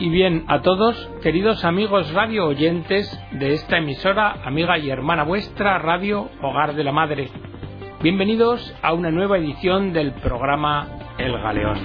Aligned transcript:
Y 0.00 0.08
bien 0.08 0.44
a 0.48 0.60
todos, 0.60 0.96
queridos 1.22 1.64
amigos 1.64 2.12
radio 2.12 2.46
oyentes 2.46 3.08
de 3.30 3.52
esta 3.52 3.78
emisora, 3.78 4.38
amiga 4.44 4.76
y 4.76 4.90
hermana 4.90 5.22
vuestra, 5.22 5.78
Radio 5.78 6.28
Hogar 6.42 6.74
de 6.74 6.82
la 6.82 6.90
Madre. 6.90 7.28
Bienvenidos 8.02 8.74
a 8.82 8.92
una 8.92 9.12
nueva 9.12 9.38
edición 9.38 9.92
del 9.92 10.14
programa 10.14 10.88
El 11.16 11.38
Galeón. 11.38 11.78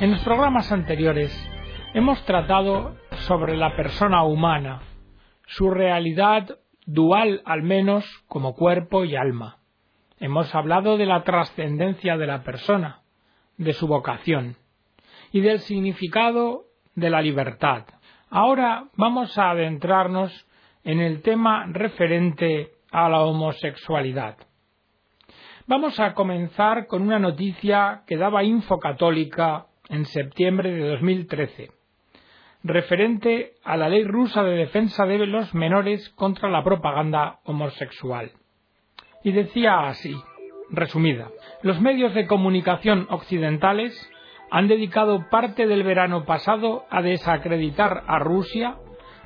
En 0.00 0.10
los 0.10 0.22
programas 0.22 0.72
anteriores 0.72 1.30
hemos 1.92 2.24
tratado 2.24 2.96
sobre 3.26 3.58
la 3.58 3.76
persona 3.76 4.22
humana, 4.22 4.80
su 5.46 5.68
realidad 5.68 6.56
dual 6.92 7.40
al 7.44 7.62
menos 7.62 8.04
como 8.26 8.54
cuerpo 8.54 9.04
y 9.04 9.14
alma. 9.14 9.58
Hemos 10.18 10.52
hablado 10.54 10.96
de 10.96 11.06
la 11.06 11.22
trascendencia 11.22 12.16
de 12.16 12.26
la 12.26 12.42
persona, 12.42 13.02
de 13.56 13.72
su 13.72 13.86
vocación 13.86 14.56
y 15.30 15.40
del 15.40 15.60
significado 15.60 16.64
de 16.96 17.10
la 17.10 17.22
libertad. 17.22 17.84
Ahora 18.28 18.88
vamos 18.96 19.38
a 19.38 19.50
adentrarnos 19.50 20.46
en 20.82 21.00
el 21.00 21.22
tema 21.22 21.66
referente 21.68 22.72
a 22.90 23.08
la 23.08 23.20
homosexualidad. 23.20 24.36
Vamos 25.66 26.00
a 26.00 26.14
comenzar 26.14 26.88
con 26.88 27.02
una 27.02 27.20
noticia 27.20 28.02
que 28.06 28.16
daba 28.16 28.42
Info 28.42 28.78
Católica 28.80 29.66
en 29.88 30.04
septiembre 30.06 30.72
de 30.72 30.88
2013 30.88 31.79
referente 32.62 33.52
a 33.64 33.76
la 33.76 33.88
ley 33.88 34.04
rusa 34.04 34.42
de 34.42 34.56
defensa 34.56 35.06
de 35.06 35.26
los 35.26 35.54
menores 35.54 36.08
contra 36.10 36.50
la 36.50 36.62
propaganda 36.62 37.40
homosexual. 37.44 38.32
Y 39.24 39.32
decía 39.32 39.88
así, 39.88 40.14
resumida, 40.70 41.28
los 41.62 41.80
medios 41.80 42.14
de 42.14 42.26
comunicación 42.26 43.06
occidentales 43.10 44.10
han 44.50 44.68
dedicado 44.68 45.26
parte 45.30 45.66
del 45.66 45.82
verano 45.82 46.24
pasado 46.24 46.84
a 46.90 47.02
desacreditar 47.02 48.02
a 48.06 48.18
Rusia 48.18 48.76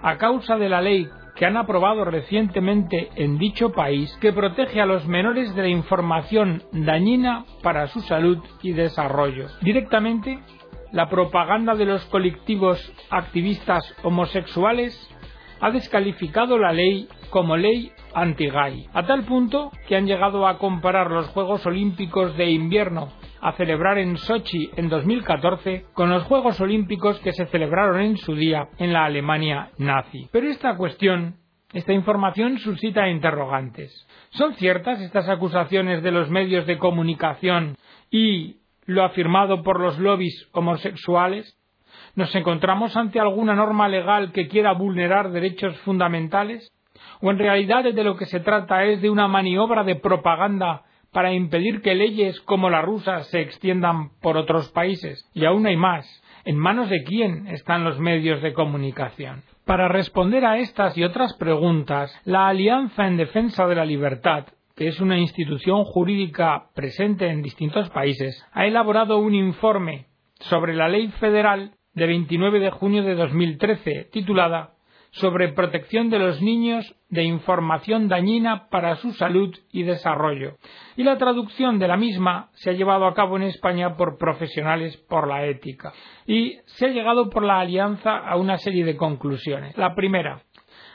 a 0.03 0.19
causa 0.19 0.57
de 0.57 0.69
la 0.69 0.83
ley 0.83 1.09
que 1.35 1.47
han 1.47 1.57
aprobado 1.57 2.05
recientemente 2.05 3.09
en 3.17 3.39
dicho 3.39 3.73
país 3.73 4.17
que 4.21 4.33
protege 4.33 4.81
a 4.81 4.87
los 4.87 5.07
menores 5.07 5.55
de 5.55 5.63
la 5.63 5.69
información 5.69 6.63
dañina 6.73 7.45
para 7.63 7.89
su 7.89 8.01
salud 8.01 8.39
y 8.63 8.73
desarrollo. 8.73 9.49
Directamente 9.61 10.39
la 10.95 11.09
propaganda 11.09 11.75
de 11.75 11.87
los 11.87 12.05
colectivos 12.07 12.81
activistas 13.11 13.85
homosexuales 14.05 14.97
ha 15.61 15.73
descalificado 15.73 16.57
la 16.57 16.73
ley 16.73 17.09
como 17.31 17.57
ley 17.57 17.91
anti-gay, 18.15 18.87
a 18.95 19.05
tal 19.05 19.25
punto 19.25 19.73
que 19.89 19.97
han 19.97 20.07
llegado 20.07 20.47
a 20.47 20.57
comparar 20.57 21.11
los 21.11 21.27
Juegos 21.31 21.67
Olímpicos 21.67 22.37
de 22.37 22.49
invierno 22.49 23.09
a 23.41 23.53
celebrar 23.55 23.99
en 23.99 24.17
Sochi 24.17 24.71
en 24.77 24.89
2014 24.89 25.87
con 25.95 26.11
los 26.11 26.23
Juegos 26.23 26.61
Olímpicos 26.61 27.19
que 27.19 27.33
se 27.33 27.47
celebraron 27.47 28.01
en 28.01 28.17
su 28.17 28.37
día 28.37 28.69
en 28.79 28.93
la 28.93 29.05
Alemania 29.05 29.71
nazi. 29.79 30.29
Pero 30.31 30.49
esta 30.49 30.77
cuestión 30.77 31.39
esta 31.73 31.93
información 31.93 32.59
suscita 32.59 33.09
interrogantes. 33.09 34.07
¿Son 34.31 34.55
ciertas 34.55 35.01
estas 35.01 35.29
acusaciones 35.29 36.05
de 36.05 36.13
los 36.13 36.31
medios 36.31 36.67
de 36.67 36.79
comunicación 36.79 37.77
y 38.13 38.59
lo 38.87 39.05
afirmado 39.05 39.63
por 39.63 39.81
los 39.81 39.99
lobbies 39.99 40.49
homosexuales? 40.53 41.59
¿Nos 42.15 42.35
encontramos 42.35 42.97
ante 42.97 43.21
alguna 43.21 43.55
norma 43.55 43.89
legal 43.89 44.33
que 44.33 44.49
quiera 44.49 44.73
vulnerar 44.73 45.31
derechos 45.31 45.77
fundamentales? 45.81 46.71
¿O 47.21 47.31
en 47.31 47.39
realidad 47.39 47.85
de 47.85 48.05
lo 48.05 48.17
que 48.17 48.27
se 48.27 48.41
trata 48.41 48.85
es 48.85 49.03
de 49.03 49.11
una 49.11 49.29
maniobra 49.29 49.85
de 49.85 49.97
propaganda 49.97 50.83
para 51.13 51.33
impedir 51.33 51.81
que 51.81 51.95
leyes 51.95 52.41
como 52.41 52.71
la 52.71 52.83
rusa 52.83 53.23
se 53.25 53.41
extiendan 53.41 54.11
por 54.21 54.37
otros 54.37 54.71
países? 54.71 55.29
Y 55.35 55.45
aún 55.45 55.67
hay 55.67 55.77
más. 55.77 56.23
¿En 56.45 56.59
manos 56.59 56.91
de 56.91 57.03
quién 57.05 57.47
están 57.47 57.85
los 57.85 57.99
medios 57.99 58.43
de 58.43 58.53
comunicación? 58.53 59.43
Para 59.65 59.89
responder 59.89 60.45
a 60.45 60.59
estas 60.59 60.97
y 60.99 61.05
otras 61.05 61.35
preguntas, 61.39 62.15
la 62.25 62.49
Alianza 62.49 63.07
en 63.07 63.17
Defensa 63.17 63.67
de 63.67 63.77
la 63.77 63.87
Libertad 63.87 64.47
que 64.77 64.89
es 64.89 65.01
una 65.01 65.19
institución 65.19 65.85
jurídica 65.85 66.71
presente 66.75 67.29
en 67.29 67.43
distintos 67.43 67.91
países, 67.91 68.45
ha 68.53 68.67
elaborado 68.67 69.19
un 69.19 69.35
informe 69.35 70.07
sobre 70.41 70.75
la 70.75 70.89
ley 70.89 71.09
federal 71.21 71.73
de 71.95 72.07
29 72.07 72.59
de 72.61 72.71
junio 72.71 73.03
de 73.03 73.15
2013 73.15 74.09
titulada 74.13 74.75
sobre 75.15 75.53
protección 75.53 76.11
de 76.11 76.19
los 76.19 76.43
niños 76.43 76.97
de 77.09 77.23
información 77.23 78.09
dañina 78.09 78.69
para 78.69 78.97
su 78.97 79.13
salud 79.13 79.55
y 79.71 79.85
desarrollo. 79.85 80.57
Y 80.97 81.05
la 81.05 81.19
traducción 81.19 81.79
de 81.79 81.87
la 81.87 81.97
misma 81.97 82.51
se 82.55 82.71
ha 82.71 82.73
llevado 82.73 83.07
a 83.07 83.15
cabo 83.15 83.37
en 83.37 83.45
España 83.45 83.97
por 83.97 84.19
profesionales 84.19 84.97
por 85.09 85.29
la 85.29 85.47
ética. 85.47 85.93
Y 86.27 86.59
se 86.65 86.87
ha 86.87 86.89
llegado 86.89 87.31
por 87.31 87.45
la 87.45 87.61
alianza 87.61 88.17
a 88.17 88.37
una 88.37 88.59
serie 88.59 88.85
de 88.85 88.97
conclusiones. 88.97 89.79
La 89.79 89.95
primera, 89.95 90.43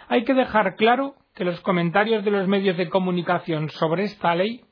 hay 0.10 0.24
que 0.24 0.34
dejar 0.34 0.76
claro 0.76 1.14
que 1.36 1.46
los 1.46 1.62
comentarios 1.62 2.26
de 2.26 2.32
los 2.32 2.48
medios 2.48 2.76
de 2.76 2.90
comunicación 2.90 3.70
sobre 3.70 4.04
esta 4.04 4.36
ley 4.36 4.66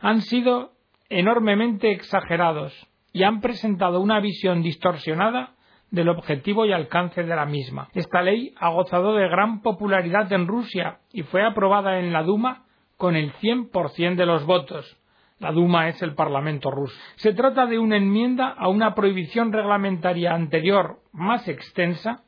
han 0.00 0.22
sido 0.22 0.70
enormemente 1.10 1.90
exagerados 1.90 2.72
y 3.12 3.24
han 3.24 3.40
presentado 3.40 4.00
una 4.00 4.20
visión 4.20 4.62
distorsionada 4.62 5.54
del 5.90 6.08
objetivo 6.08 6.64
y 6.64 6.72
alcance 6.72 7.24
de 7.24 7.36
la 7.36 7.44
misma. 7.44 7.88
Esta 7.92 8.22
ley 8.22 8.54
ha 8.56 8.70
gozado 8.70 9.14
de 9.14 9.28
gran 9.28 9.62
popularidad 9.62 10.32
en 10.32 10.46
Rusia 10.46 10.98
y 11.12 11.22
fue 11.22 11.44
aprobada 11.44 11.98
en 11.98 12.12
la 12.12 12.22
Duma 12.22 12.64
con 12.96 13.16
el 13.16 13.32
100% 13.34 14.14
de 14.14 14.26
los 14.26 14.46
votos. 14.46 14.96
La 15.40 15.50
Duma 15.50 15.88
es 15.88 16.00
el 16.02 16.14
Parlamento 16.14 16.70
ruso. 16.70 16.96
Se 17.16 17.34
trata 17.34 17.66
de 17.66 17.80
una 17.80 17.96
enmienda 17.96 18.48
a 18.56 18.68
una 18.68 18.94
prohibición 18.94 19.52
reglamentaria 19.52 20.32
anterior 20.32 21.00
más 21.12 21.48
extensa 21.48 22.22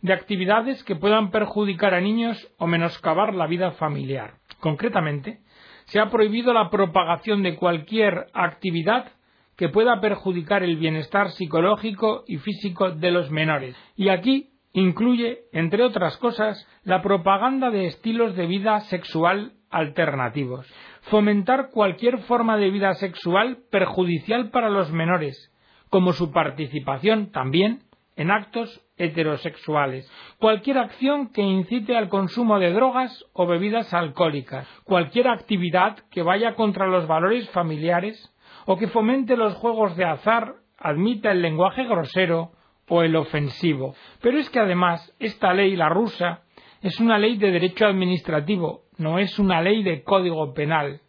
de 0.00 0.12
actividades 0.12 0.82
que 0.84 0.96
puedan 0.96 1.30
perjudicar 1.30 1.94
a 1.94 2.00
niños 2.00 2.52
o 2.58 2.66
menoscabar 2.66 3.34
la 3.34 3.46
vida 3.46 3.72
familiar. 3.72 4.34
Concretamente, 4.60 5.40
se 5.86 6.00
ha 6.00 6.10
prohibido 6.10 6.52
la 6.52 6.70
propagación 6.70 7.42
de 7.42 7.56
cualquier 7.56 8.26
actividad 8.34 9.12
que 9.56 9.68
pueda 9.68 10.00
perjudicar 10.00 10.62
el 10.62 10.76
bienestar 10.76 11.30
psicológico 11.30 12.24
y 12.26 12.36
físico 12.38 12.90
de 12.90 13.10
los 13.10 13.30
menores. 13.30 13.76
Y 13.96 14.10
aquí 14.10 14.50
incluye, 14.72 15.44
entre 15.52 15.82
otras 15.82 16.18
cosas, 16.18 16.68
la 16.84 17.00
propaganda 17.00 17.70
de 17.70 17.86
estilos 17.86 18.36
de 18.36 18.46
vida 18.46 18.80
sexual 18.80 19.52
alternativos, 19.70 20.66
fomentar 21.02 21.70
cualquier 21.70 22.18
forma 22.18 22.56
de 22.56 22.70
vida 22.70 22.94
sexual 22.94 23.58
perjudicial 23.70 24.50
para 24.50 24.68
los 24.68 24.92
menores, 24.92 25.52
como 25.88 26.12
su 26.12 26.30
participación 26.30 27.30
también 27.30 27.85
en 28.16 28.30
actos 28.30 28.82
heterosexuales, 28.96 30.10
cualquier 30.38 30.78
acción 30.78 31.32
que 31.32 31.42
incite 31.42 31.96
al 31.96 32.08
consumo 32.08 32.58
de 32.58 32.72
drogas 32.72 33.24
o 33.32 33.46
bebidas 33.46 33.92
alcohólicas, 33.92 34.66
cualquier 34.84 35.28
actividad 35.28 35.98
que 36.10 36.22
vaya 36.22 36.54
contra 36.54 36.86
los 36.86 37.06
valores 37.06 37.48
familiares 37.50 38.34
o 38.64 38.76
que 38.76 38.88
fomente 38.88 39.36
los 39.36 39.54
juegos 39.54 39.96
de 39.96 40.06
azar, 40.06 40.56
admita 40.78 41.30
el 41.30 41.42
lenguaje 41.42 41.84
grosero 41.84 42.52
o 42.88 43.02
el 43.02 43.16
ofensivo. 43.16 43.94
Pero 44.20 44.38
es 44.38 44.50
que 44.50 44.60
además 44.60 45.14
esta 45.18 45.52
ley, 45.52 45.76
la 45.76 45.88
rusa, 45.88 46.42
es 46.82 47.00
una 47.00 47.18
ley 47.18 47.36
de 47.36 47.50
derecho 47.50 47.86
administrativo, 47.86 48.82
no 48.98 49.18
es 49.18 49.38
una 49.38 49.60
ley 49.60 49.82
de 49.82 50.02
código 50.02 50.52
penal. 50.54 51.00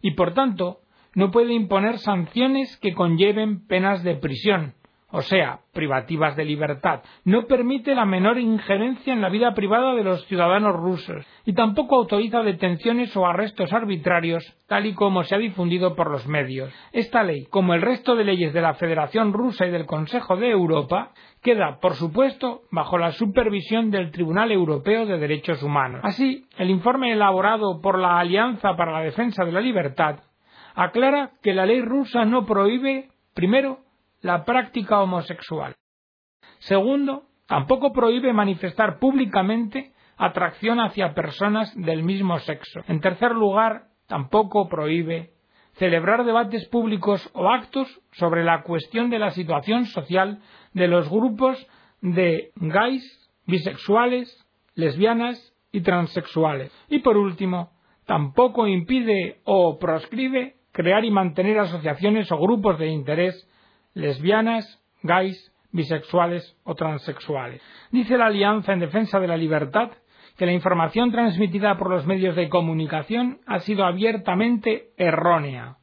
Y 0.00 0.12
por 0.12 0.34
tanto, 0.34 0.80
no 1.14 1.30
puede 1.30 1.52
imponer 1.52 1.98
sanciones 1.98 2.76
que 2.78 2.94
conlleven 2.94 3.66
penas 3.66 4.02
de 4.02 4.16
prisión, 4.16 4.74
o 5.12 5.22
sea, 5.22 5.60
privativas 5.72 6.36
de 6.36 6.44
libertad, 6.44 7.02
no 7.24 7.46
permite 7.46 7.94
la 7.94 8.06
menor 8.06 8.38
injerencia 8.38 9.12
en 9.12 9.20
la 9.20 9.28
vida 9.28 9.54
privada 9.54 9.94
de 9.94 10.02
los 10.02 10.26
ciudadanos 10.26 10.74
rusos 10.74 11.24
y 11.44 11.52
tampoco 11.52 11.96
autoriza 11.96 12.42
detenciones 12.42 13.14
o 13.16 13.26
arrestos 13.26 13.72
arbitrarios, 13.72 14.42
tal 14.66 14.86
y 14.86 14.94
como 14.94 15.22
se 15.22 15.34
ha 15.34 15.38
difundido 15.38 15.94
por 15.94 16.10
los 16.10 16.26
medios. 16.26 16.72
Esta 16.92 17.22
ley, 17.22 17.44
como 17.46 17.74
el 17.74 17.82
resto 17.82 18.16
de 18.16 18.24
leyes 18.24 18.52
de 18.54 18.62
la 18.62 18.74
Federación 18.74 19.32
Rusa 19.32 19.66
y 19.66 19.70
del 19.70 19.86
Consejo 19.86 20.36
de 20.36 20.50
Europa, 20.50 21.10
queda, 21.42 21.78
por 21.80 21.94
supuesto, 21.94 22.62
bajo 22.70 22.96
la 22.96 23.12
supervisión 23.12 23.90
del 23.90 24.10
Tribunal 24.10 24.50
Europeo 24.50 25.04
de 25.04 25.18
Derechos 25.18 25.62
Humanos. 25.62 26.00
Así, 26.04 26.46
el 26.56 26.70
informe 26.70 27.12
elaborado 27.12 27.80
por 27.82 27.98
la 27.98 28.18
Alianza 28.18 28.76
para 28.76 28.92
la 28.92 29.00
Defensa 29.00 29.44
de 29.44 29.52
la 29.52 29.60
Libertad 29.60 30.20
aclara 30.74 31.32
que 31.42 31.52
la 31.52 31.66
ley 31.66 31.82
rusa 31.82 32.24
no 32.24 32.46
prohíbe, 32.46 33.08
primero, 33.34 33.80
la 34.22 34.44
práctica 34.44 35.00
homosexual. 35.00 35.74
Segundo, 36.60 37.24
tampoco 37.46 37.92
prohíbe 37.92 38.32
manifestar 38.32 38.98
públicamente 38.98 39.92
atracción 40.16 40.80
hacia 40.80 41.14
personas 41.14 41.74
del 41.74 42.04
mismo 42.04 42.38
sexo. 42.38 42.80
En 42.86 43.00
tercer 43.00 43.32
lugar, 43.32 43.88
tampoco 44.06 44.68
prohíbe 44.68 45.32
celebrar 45.74 46.24
debates 46.24 46.68
públicos 46.68 47.28
o 47.34 47.48
actos 47.48 47.88
sobre 48.12 48.44
la 48.44 48.62
cuestión 48.62 49.10
de 49.10 49.18
la 49.18 49.30
situación 49.30 49.86
social 49.86 50.40
de 50.72 50.86
los 50.86 51.08
grupos 51.08 51.66
de 52.00 52.52
gays, 52.56 53.30
bisexuales, 53.46 54.46
lesbianas 54.74 55.54
y 55.72 55.80
transexuales. 55.80 56.70
Y 56.88 57.00
por 57.00 57.16
último, 57.16 57.70
tampoco 58.06 58.66
impide 58.66 59.40
o 59.44 59.78
proscribe 59.78 60.56
crear 60.72 61.04
y 61.04 61.10
mantener 61.10 61.58
asociaciones 61.58 62.30
o 62.30 62.38
grupos 62.38 62.78
de 62.78 62.88
interés 62.88 63.48
lesbianas, 63.94 64.82
gays, 65.02 65.52
bisexuales 65.72 66.56
o 66.64 66.74
transexuales. 66.74 67.62
Dice 67.90 68.16
la 68.16 68.26
Alianza 68.26 68.72
en 68.72 68.80
Defensa 68.80 69.18
de 69.20 69.28
la 69.28 69.36
Libertad 69.36 69.90
que 70.36 70.46
la 70.46 70.52
información 70.52 71.10
transmitida 71.10 71.76
por 71.76 71.90
los 71.90 72.06
medios 72.06 72.36
de 72.36 72.48
comunicación 72.48 73.40
ha 73.46 73.60
sido 73.60 73.84
abiertamente 73.84 74.90
errónea 74.96 75.76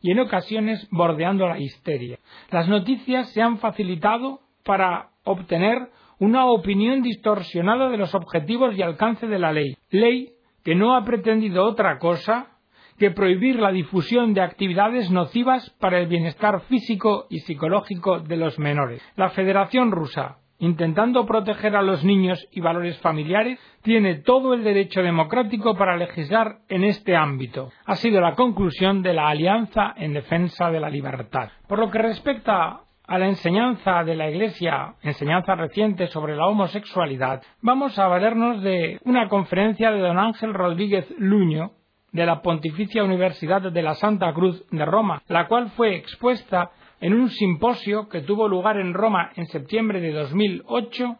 y 0.00 0.12
en 0.12 0.20
ocasiones 0.20 0.86
bordeando 0.90 1.48
la 1.48 1.58
histeria. 1.58 2.18
Las 2.50 2.68
noticias 2.68 3.30
se 3.30 3.42
han 3.42 3.58
facilitado 3.58 4.40
para 4.64 5.10
obtener 5.24 5.90
una 6.18 6.46
opinión 6.46 7.02
distorsionada 7.02 7.88
de 7.88 7.96
los 7.96 8.14
objetivos 8.14 8.76
y 8.76 8.82
alcance 8.82 9.26
de 9.26 9.38
la 9.38 9.52
ley, 9.52 9.76
ley 9.90 10.32
que 10.64 10.74
no 10.74 10.96
ha 10.96 11.04
pretendido 11.04 11.64
otra 11.64 11.98
cosa 11.98 12.55
que 12.98 13.10
prohibir 13.10 13.60
la 13.60 13.72
difusión 13.72 14.34
de 14.34 14.40
actividades 14.40 15.10
nocivas 15.10 15.70
para 15.80 15.98
el 15.98 16.06
bienestar 16.06 16.60
físico 16.62 17.26
y 17.30 17.40
psicológico 17.40 18.20
de 18.20 18.36
los 18.36 18.58
menores. 18.58 19.02
La 19.16 19.30
Federación 19.30 19.90
Rusa, 19.90 20.38
intentando 20.58 21.26
proteger 21.26 21.76
a 21.76 21.82
los 21.82 22.04
niños 22.04 22.46
y 22.50 22.60
valores 22.60 22.98
familiares, 22.98 23.58
tiene 23.82 24.16
todo 24.16 24.54
el 24.54 24.64
derecho 24.64 25.02
democrático 25.02 25.76
para 25.76 25.96
legislar 25.96 26.58
en 26.68 26.84
este 26.84 27.14
ámbito. 27.14 27.70
Ha 27.84 27.96
sido 27.96 28.20
la 28.20 28.34
conclusión 28.34 29.02
de 29.02 29.12
la 29.12 29.28
Alianza 29.28 29.94
en 29.96 30.14
Defensa 30.14 30.70
de 30.70 30.80
la 30.80 30.90
Libertad. 30.90 31.50
Por 31.68 31.78
lo 31.78 31.90
que 31.90 31.98
respecta 31.98 32.80
a 33.06 33.18
la 33.18 33.28
enseñanza 33.28 34.02
de 34.02 34.16
la 34.16 34.30
Iglesia, 34.30 34.94
enseñanza 35.02 35.54
reciente 35.54 36.08
sobre 36.08 36.34
la 36.34 36.46
homosexualidad, 36.46 37.42
vamos 37.60 37.98
a 37.98 38.08
valernos 38.08 38.62
de 38.62 38.98
una 39.04 39.28
conferencia 39.28 39.92
de 39.92 40.00
don 40.00 40.18
Ángel 40.18 40.52
Rodríguez 40.52 41.06
Luño, 41.18 41.72
de 42.12 42.26
la 42.26 42.42
Pontificia 42.42 43.04
Universidad 43.04 43.60
de 43.60 43.82
la 43.82 43.94
Santa 43.94 44.32
Cruz 44.32 44.64
de 44.70 44.84
Roma, 44.84 45.22
la 45.28 45.46
cual 45.48 45.70
fue 45.70 45.96
expuesta 45.96 46.70
en 47.00 47.14
un 47.14 47.30
simposio 47.30 48.08
que 48.08 48.22
tuvo 48.22 48.48
lugar 48.48 48.78
en 48.78 48.94
Roma 48.94 49.30
en 49.36 49.46
septiembre 49.46 50.00
de 50.00 50.12
2008 50.12 51.18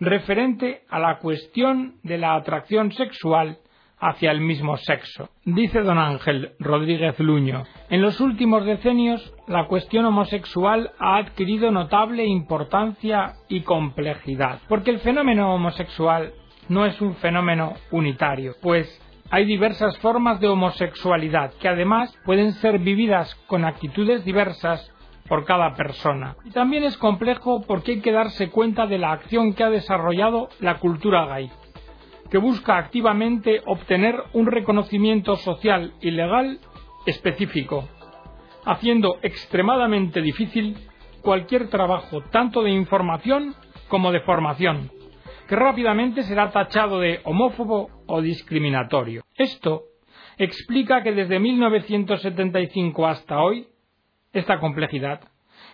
referente 0.00 0.82
a 0.88 0.98
la 0.98 1.18
cuestión 1.18 1.96
de 2.02 2.18
la 2.18 2.34
atracción 2.34 2.92
sexual 2.92 3.58
hacia 3.98 4.30
el 4.30 4.40
mismo 4.40 4.76
sexo. 4.76 5.30
Dice 5.44 5.80
don 5.80 5.98
Ángel 5.98 6.52
Rodríguez 6.58 7.18
Luño, 7.18 7.64
en 7.88 8.02
los 8.02 8.20
últimos 8.20 8.64
decenios 8.66 9.32
la 9.46 9.66
cuestión 9.66 10.04
homosexual 10.04 10.92
ha 10.98 11.16
adquirido 11.16 11.70
notable 11.70 12.26
importancia 12.26 13.36
y 13.48 13.62
complejidad, 13.62 14.60
porque 14.68 14.90
el 14.90 15.00
fenómeno 15.00 15.54
homosexual 15.54 16.34
no 16.68 16.84
es 16.84 17.00
un 17.00 17.14
fenómeno 17.16 17.74
unitario, 17.90 18.54
pues 18.60 18.86
hay 19.30 19.44
diversas 19.44 19.98
formas 19.98 20.40
de 20.40 20.48
homosexualidad 20.48 21.52
que 21.54 21.68
además 21.68 22.16
pueden 22.24 22.52
ser 22.54 22.78
vividas 22.78 23.34
con 23.46 23.64
actitudes 23.64 24.24
diversas 24.24 24.92
por 25.28 25.44
cada 25.44 25.74
persona. 25.74 26.36
Y 26.44 26.50
también 26.50 26.84
es 26.84 26.96
complejo 26.96 27.62
porque 27.66 27.92
hay 27.92 28.00
que 28.00 28.12
darse 28.12 28.50
cuenta 28.50 28.86
de 28.86 28.98
la 28.98 29.12
acción 29.12 29.54
que 29.54 29.64
ha 29.64 29.70
desarrollado 29.70 30.48
la 30.60 30.78
cultura 30.78 31.26
gay, 31.26 31.50
que 32.30 32.38
busca 32.38 32.78
activamente 32.78 33.62
obtener 33.66 34.22
un 34.32 34.46
reconocimiento 34.46 35.36
social 35.36 35.92
y 36.00 36.12
legal 36.12 36.60
específico, 37.06 37.88
haciendo 38.64 39.18
extremadamente 39.22 40.22
difícil 40.22 40.76
cualquier 41.22 41.68
trabajo 41.68 42.20
tanto 42.30 42.62
de 42.62 42.70
información 42.70 43.54
como 43.88 44.12
de 44.12 44.20
formación, 44.20 44.90
que 45.46 45.56
rápidamente 45.56 46.22
será 46.22 46.50
tachado 46.50 47.00
de 47.00 47.20
homófobo 47.24 47.90
o 48.06 48.20
discriminatorio. 48.20 49.22
Esto 49.34 49.84
explica 50.38 51.02
que 51.02 51.12
desde 51.12 51.38
1975 51.38 53.06
hasta 53.06 53.40
hoy, 53.40 53.68
esta 54.32 54.58
complejidad, 54.58 55.20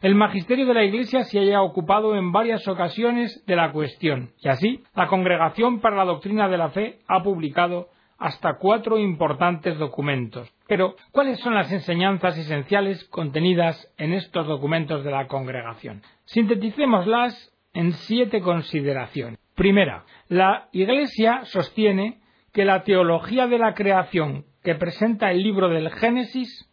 el 0.03 0.15
magisterio 0.15 0.67
de 0.67 0.75
la 0.75 0.85
Iglesia 0.85 1.25
se 1.25 1.39
haya 1.39 1.63
ocupado 1.63 2.17
en 2.17 2.33
varias 2.33 2.67
ocasiones 2.67 3.45
de 3.47 3.57
la 3.57 3.73
cuestión, 3.73 4.33
y 4.41 4.49
así 4.49 4.83
la 4.95 5.07
Congregación 5.07 5.81
para 5.81 5.97
la 5.97 6.05
Doctrina 6.05 6.49
de 6.49 6.59
la 6.59 6.71
Fe 6.71 7.01
ha 7.07 7.23
publicado 7.23 7.89
hasta 8.19 8.55
cuatro 8.59 8.99
importantes 8.99 9.79
documentos. 9.79 10.49
Pero, 10.69 10.95
¿cuáles 11.11 11.41
son 11.41 11.55
las 11.55 11.73
enseñanzas 11.73 12.39
esenciales 12.39 13.05
contenidas 13.09 13.93
en 13.99 14.13
estos 14.13 14.47
documentos 14.47 15.03
de 15.05 15.11
la 15.11 15.27
Congregación? 15.27 16.03
Sinteticémoslas 16.25 17.53
en 17.75 17.93
siete 17.93 18.41
consideraciones. 18.41 19.42
Primera, 19.55 20.05
la 20.29 20.69
Iglesia 20.73 21.45
sostiene 21.45 22.21
que 22.53 22.65
la 22.65 22.85
teología 22.85 23.47
de 23.47 23.59
la 23.59 23.75
creación 23.75 24.45
que 24.63 24.75
presenta 24.75 25.31
el 25.31 25.43
libro 25.43 25.69
del 25.69 25.91
Génesis 25.91 26.69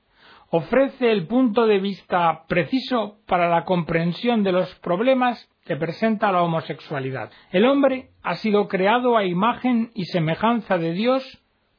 ofrece 0.50 1.12
el 1.12 1.28
punto 1.28 1.68
de 1.68 1.80
vista 1.80 2.46
preciso 2.48 3.18
para 3.28 3.50
la 3.50 3.66
comprensión 3.66 4.44
de 4.44 4.52
los 4.52 4.74
problemas 4.76 5.50
que 5.66 5.76
presenta 5.76 6.32
la 6.32 6.42
homosexualidad. 6.42 7.32
El 7.52 7.66
hombre 7.66 8.10
ha 8.24 8.36
sido 8.36 8.68
creado 8.68 9.18
a 9.18 9.26
imagen 9.26 9.92
y 9.94 10.06
semejanza 10.06 10.78
de 10.78 10.94
Dios 10.94 11.24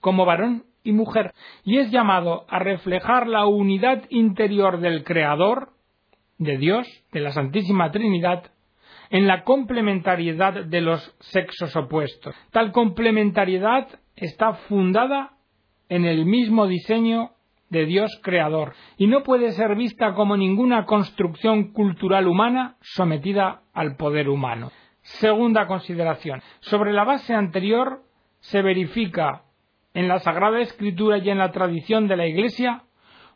como 0.00 0.24
varón 0.24 0.64
y 0.84 0.92
mujer, 0.92 1.32
y 1.64 1.78
es 1.78 1.90
llamado 1.90 2.46
a 2.48 2.58
reflejar 2.58 3.26
la 3.26 3.46
unidad 3.46 4.04
interior 4.08 4.80
del 4.80 5.04
Creador, 5.04 5.70
de 6.38 6.56
Dios, 6.56 6.86
de 7.12 7.20
la 7.20 7.32
Santísima 7.32 7.90
Trinidad, 7.90 8.50
en 9.10 9.26
la 9.26 9.42
complementariedad 9.44 10.64
de 10.64 10.80
los 10.80 11.14
sexos 11.18 11.74
opuestos. 11.76 12.34
Tal 12.52 12.72
complementariedad 12.72 13.88
está 14.16 14.54
fundada 14.54 15.32
en 15.88 16.04
el 16.04 16.24
mismo 16.24 16.66
diseño 16.66 17.32
de 17.68 17.86
Dios 17.86 18.10
creador 18.22 18.74
y 18.96 19.08
no 19.08 19.22
puede 19.22 19.52
ser 19.52 19.76
vista 19.76 20.14
como 20.14 20.36
ninguna 20.36 20.86
construcción 20.86 21.72
cultural 21.72 22.26
humana 22.26 22.76
sometida 22.80 23.62
al 23.74 23.96
poder 23.96 24.28
humano. 24.28 24.70
Segunda 25.02 25.66
consideración. 25.66 26.42
Sobre 26.60 26.92
la 26.92 27.04
base 27.04 27.34
anterior 27.34 28.02
se 28.40 28.62
verifica 28.62 29.42
en 29.94 30.08
la 30.08 30.18
Sagrada 30.20 30.60
Escritura 30.60 31.18
y 31.18 31.30
en 31.30 31.38
la 31.38 31.50
tradición 31.50 32.06
de 32.06 32.16
la 32.16 32.26
Iglesia 32.26 32.84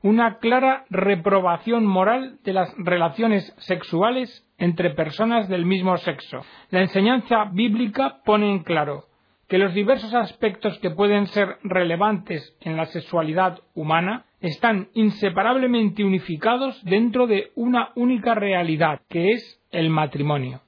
una 0.03 0.38
clara 0.38 0.85
reprobación 0.91 1.87
moral 1.87 2.38
de 2.44 2.53
las 2.53 2.73
relaciones 2.76 3.55
sexuales 3.59 4.44
entre 4.58 4.90
personas 4.90 5.48
del 5.48 5.66
mismo 5.66 5.96
sexo. 5.98 6.40
La 6.70 6.80
enseñanza 6.80 7.44
bíblica 7.52 8.20
pone 8.24 8.50
en 8.50 8.62
claro 8.62 9.04
que 9.48 9.58
los 9.58 9.74
diversos 9.74 10.14
aspectos 10.14 10.78
que 10.78 10.90
pueden 10.90 11.26
ser 11.26 11.58
relevantes 11.62 12.56
en 12.61 12.76
la 12.76 12.87
sexualidad 12.87 13.61
humana 13.75 14.25
están 14.40 14.88
inseparablemente 14.94 16.04
unificados 16.04 16.82
dentro 16.84 17.26
de 17.26 17.50
una 17.54 17.90
única 17.94 18.34
realidad, 18.34 19.00
que 19.08 19.32
es 19.32 19.61
el 19.70 19.90
matrimonio, 19.90 20.61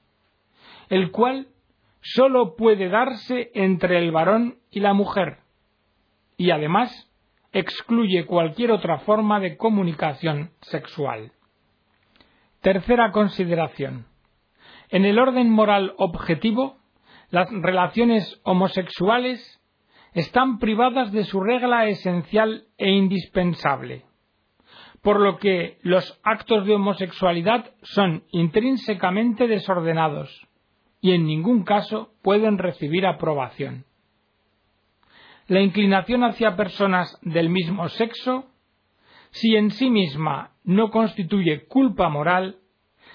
el 0.89 1.11
cual 1.11 1.47
sólo 2.01 2.55
puede 2.55 2.89
darse 2.89 3.51
entre 3.53 3.99
el 3.99 4.11
varón 4.11 4.57
y 4.71 4.79
la 4.79 4.93
mujer, 4.93 5.37
y 6.37 6.51
además 6.51 7.11
excluye 7.51 8.25
cualquier 8.25 8.71
otra 8.71 8.99
forma 8.99 9.39
de 9.39 9.57
comunicación 9.57 10.51
sexual. 10.61 11.31
Tercera 12.61 13.11
consideración. 13.11 14.05
En 14.89 15.05
el 15.05 15.19
orden 15.19 15.49
moral 15.49 15.93
objetivo, 15.97 16.77
las 17.29 17.49
relaciones 17.51 18.39
homosexuales 18.43 19.61
están 20.13 20.59
privadas 20.59 21.11
de 21.11 21.23
su 21.25 21.41
regla 21.41 21.87
esencial 21.87 22.65
e 22.77 22.89
indispensable, 22.89 24.05
por 25.01 25.19
lo 25.19 25.37
que 25.37 25.77
los 25.81 26.19
actos 26.23 26.65
de 26.65 26.75
homosexualidad 26.75 27.71
son 27.83 28.23
intrínsecamente 28.31 29.47
desordenados 29.47 30.47
y 31.01 31.11
en 31.11 31.25
ningún 31.25 31.63
caso 31.63 32.13
pueden 32.21 32.57
recibir 32.57 33.05
aprobación 33.05 33.85
la 35.47 35.61
inclinación 35.61 36.23
hacia 36.23 36.55
personas 36.55 37.17
del 37.21 37.49
mismo 37.49 37.87
sexo, 37.89 38.45
si 39.31 39.55
en 39.55 39.71
sí 39.71 39.89
misma 39.89 40.51
no 40.67 40.91
constituye 40.91 41.65
culpa 41.65 42.09
moral, 42.09 42.57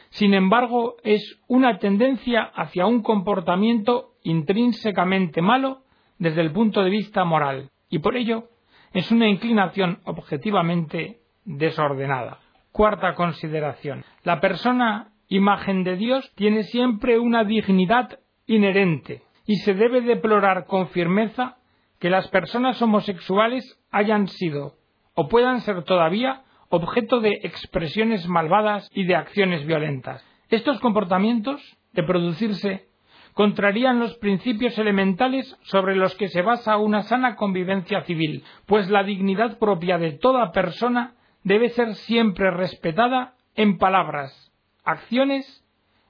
sin 0.08 0.32
embargo 0.32 0.96
es 1.04 1.38
una 1.48 1.78
tendencia 1.78 2.50
hacia 2.54 2.86
un 2.86 3.02
comportamiento 3.02 4.14
intrínsecamente 4.22 5.42
malo 5.42 5.82
desde 6.18 6.40
el 6.40 6.50
punto 6.50 6.82
de 6.82 6.88
vista 6.88 7.24
moral, 7.24 7.68
y 7.90 7.98
por 7.98 8.16
ello 8.16 8.48
es 8.94 9.10
una 9.12 9.28
inclinación 9.28 10.00
objetivamente 10.04 11.20
desordenada. 11.44 12.38
Cuarta 12.72 13.14
consideración. 13.14 14.02
La 14.24 14.40
persona 14.40 15.12
imagen 15.28 15.84
de 15.84 15.96
Dios 15.96 16.32
tiene 16.34 16.62
siempre 16.62 17.18
una 17.18 17.44
dignidad 17.44 18.18
inherente 18.46 19.22
y 19.44 19.56
se 19.56 19.74
debe 19.74 20.00
deplorar 20.00 20.64
con 20.64 20.88
firmeza 20.88 21.58
que 21.98 22.08
las 22.08 22.28
personas 22.28 22.80
homosexuales 22.80 23.78
hayan 23.90 24.26
sido 24.26 24.76
o 25.14 25.28
puedan 25.28 25.60
ser 25.60 25.84
todavía 25.84 26.44
objeto 26.72 27.20
de 27.20 27.38
expresiones 27.42 28.26
malvadas 28.26 28.88
y 28.94 29.04
de 29.04 29.14
acciones 29.14 29.66
violentas. 29.66 30.24
Estos 30.48 30.80
comportamientos, 30.80 31.60
de 31.92 32.02
producirse 32.02 32.86
contrarían 33.34 34.00
los 34.00 34.16
principios 34.16 34.78
elementales 34.78 35.54
sobre 35.64 35.96
los 35.96 36.14
que 36.16 36.28
se 36.28 36.40
basa 36.40 36.78
una 36.78 37.02
sana 37.02 37.36
convivencia 37.36 38.02
civil, 38.04 38.42
pues 38.64 38.88
la 38.88 39.02
dignidad 39.02 39.58
propia 39.58 39.98
de 39.98 40.12
toda 40.12 40.50
persona 40.52 41.14
debe 41.44 41.68
ser 41.68 41.94
siempre 41.94 42.50
respetada 42.50 43.34
en 43.54 43.76
palabras, 43.76 44.50
acciones 44.82 45.66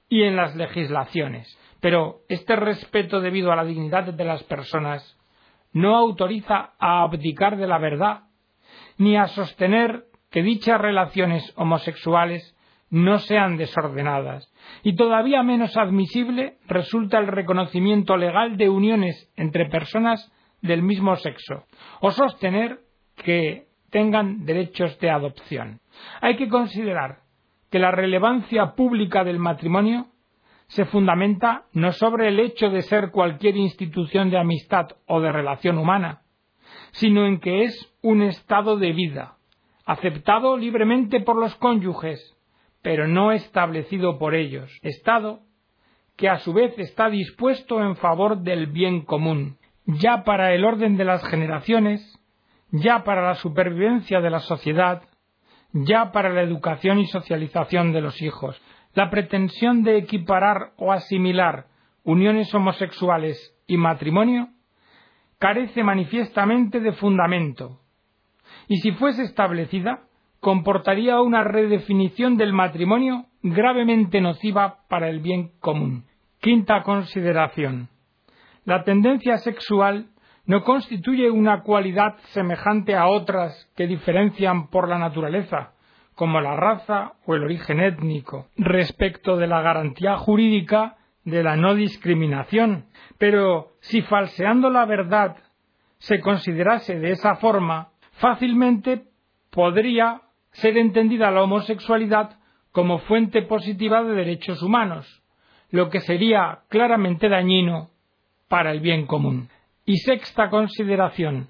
y 0.07 0.23
en 0.23 0.37
las 0.37 0.55
legislaciones. 0.55 1.59
Pero 1.81 2.21
este 2.29 2.55
respeto 2.55 3.19
debido 3.19 3.51
a 3.51 3.57
la 3.57 3.65
dignidad 3.65 4.05
de 4.13 4.23
las 4.23 4.43
personas 4.43 5.19
no 5.73 5.97
autoriza 5.97 6.71
a 6.79 7.03
abdicar 7.03 7.57
de 7.57 7.67
la 7.67 7.79
verdad, 7.79 8.21
ni 8.97 9.17
a 9.17 9.27
sostener 9.27 10.05
que 10.33 10.41
dichas 10.41 10.81
relaciones 10.81 11.53
homosexuales 11.57 12.57
no 12.89 13.19
sean 13.19 13.55
desordenadas, 13.55 14.51
y 14.81 14.95
todavía 14.95 15.43
menos 15.43 15.77
admisible 15.77 16.57
resulta 16.67 17.19
el 17.19 17.27
reconocimiento 17.27 18.17
legal 18.17 18.57
de 18.57 18.67
uniones 18.67 19.31
entre 19.35 19.69
personas 19.69 20.33
del 20.63 20.81
mismo 20.81 21.15
sexo, 21.17 21.65
o 22.01 22.09
sostener 22.09 22.79
que 23.15 23.67
tengan 23.91 24.43
derechos 24.43 24.99
de 24.99 25.11
adopción. 25.11 25.81
Hay 26.19 26.35
que 26.35 26.49
considerar 26.49 27.19
que 27.69 27.77
la 27.77 27.91
relevancia 27.91 28.73
pública 28.73 29.23
del 29.23 29.37
matrimonio 29.37 30.07
se 30.65 30.85
fundamenta 30.85 31.65
no 31.73 31.91
sobre 31.91 32.29
el 32.29 32.39
hecho 32.39 32.71
de 32.71 32.81
ser 32.81 33.11
cualquier 33.11 33.55
institución 33.55 34.31
de 34.31 34.39
amistad 34.39 34.87
o 35.05 35.21
de 35.21 35.31
relación 35.31 35.77
humana, 35.77 36.23
sino 36.91 37.27
en 37.27 37.39
que 37.39 37.65
es 37.65 37.95
un 38.01 38.23
estado 38.23 38.77
de 38.77 38.93
vida, 38.93 39.37
aceptado 39.85 40.57
libremente 40.57 41.19
por 41.19 41.35
los 41.35 41.55
cónyuges, 41.55 42.37
pero 42.81 43.07
no 43.07 43.31
establecido 43.31 44.17
por 44.17 44.35
ellos, 44.35 44.71
estado 44.81 45.41
que 46.15 46.29
a 46.29 46.39
su 46.39 46.53
vez 46.53 46.77
está 46.77 47.09
dispuesto 47.09 47.81
en 47.81 47.95
favor 47.95 48.39
del 48.39 48.67
bien 48.67 49.01
común, 49.01 49.57
ya 49.85 50.23
para 50.23 50.53
el 50.53 50.63
orden 50.63 50.95
de 50.95 51.05
las 51.05 51.25
generaciones, 51.27 52.19
ya 52.71 53.03
para 53.03 53.21
la 53.21 53.35
supervivencia 53.35 54.21
de 54.21 54.29
la 54.29 54.39
sociedad, 54.39 55.03
ya 55.71 56.11
para 56.11 56.29
la 56.29 56.41
educación 56.41 56.99
y 56.99 57.07
socialización 57.07 57.93
de 57.93 58.01
los 58.01 58.21
hijos, 58.21 58.61
la 58.93 59.09
pretensión 59.09 59.83
de 59.83 59.97
equiparar 59.97 60.73
o 60.77 60.91
asimilar 60.91 61.65
uniones 62.03 62.53
homosexuales 62.53 63.55
y 63.65 63.77
matrimonio 63.77 64.49
carece 65.39 65.83
manifiestamente 65.83 66.79
de 66.79 66.93
fundamento, 66.93 67.79
y 68.67 68.77
si 68.77 68.91
fuese 68.93 69.23
establecida, 69.23 70.01
comportaría 70.39 71.21
una 71.21 71.43
redefinición 71.43 72.37
del 72.37 72.53
matrimonio 72.53 73.25
gravemente 73.41 74.21
nociva 74.21 74.79
para 74.89 75.09
el 75.09 75.19
bien 75.19 75.51
común. 75.59 76.05
Quinta 76.39 76.83
consideración. 76.83 77.89
La 78.65 78.83
tendencia 78.83 79.37
sexual 79.37 80.07
no 80.45 80.63
constituye 80.63 81.29
una 81.29 81.61
cualidad 81.61 82.17
semejante 82.33 82.95
a 82.95 83.07
otras 83.07 83.71
que 83.75 83.87
diferencian 83.87 84.67
por 84.67 84.89
la 84.89 84.99
naturaleza, 84.99 85.71
como 86.15 86.41
la 86.41 86.55
raza 86.55 87.13
o 87.25 87.35
el 87.35 87.43
origen 87.43 87.79
étnico, 87.79 88.47
respecto 88.57 89.37
de 89.37 89.47
la 89.47 89.61
garantía 89.61 90.17
jurídica 90.17 90.97
de 91.23 91.43
la 91.43 91.55
no 91.55 91.75
discriminación. 91.75 92.87
Pero 93.17 93.71
si 93.79 94.01
falseando 94.01 94.69
la 94.69 94.85
verdad 94.85 95.37
se 95.99 96.19
considerase 96.19 96.99
de 96.99 97.11
esa 97.11 97.35
forma, 97.35 97.92
fácilmente 98.13 99.03
podría 99.49 100.21
ser 100.51 100.77
entendida 100.77 101.31
la 101.31 101.43
homosexualidad 101.43 102.37
como 102.71 102.99
fuente 102.99 103.43
positiva 103.43 104.03
de 104.03 104.13
derechos 104.13 104.61
humanos, 104.61 105.23
lo 105.69 105.89
que 105.89 105.99
sería 106.01 106.59
claramente 106.69 107.29
dañino 107.29 107.89
para 108.47 108.71
el 108.71 108.79
bien 108.79 109.05
común. 109.05 109.49
Y 109.85 109.97
sexta 109.97 110.49
consideración. 110.49 111.49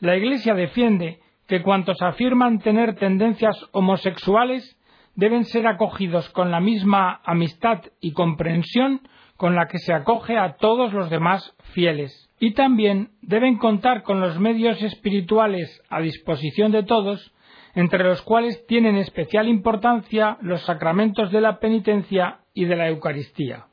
La 0.00 0.16
Iglesia 0.16 0.54
defiende 0.54 1.20
que 1.48 1.62
cuantos 1.62 2.00
afirman 2.02 2.58
tener 2.60 2.94
tendencias 2.96 3.56
homosexuales 3.72 4.78
deben 5.14 5.44
ser 5.44 5.66
acogidos 5.66 6.28
con 6.30 6.50
la 6.50 6.60
misma 6.60 7.20
amistad 7.24 7.82
y 8.00 8.12
comprensión 8.12 9.00
con 9.36 9.54
la 9.54 9.66
que 9.66 9.78
se 9.78 9.92
acoge 9.92 10.38
a 10.38 10.56
todos 10.56 10.92
los 10.92 11.10
demás 11.10 11.54
fieles. 11.72 12.23
Y 12.44 12.52
también 12.52 13.08
deben 13.22 13.56
contar 13.56 14.02
con 14.02 14.20
los 14.20 14.38
medios 14.38 14.82
espirituales 14.82 15.82
a 15.88 16.02
disposición 16.02 16.72
de 16.72 16.82
todos, 16.82 17.32
entre 17.74 18.04
los 18.04 18.20
cuales 18.20 18.66
tienen 18.66 18.96
especial 18.96 19.48
importancia 19.48 20.36
los 20.42 20.60
sacramentos 20.66 21.32
de 21.32 21.40
la 21.40 21.58
penitencia 21.58 22.40
y 22.52 22.66
de 22.66 22.76
la 22.76 22.88
Eucaristía, 22.88 23.64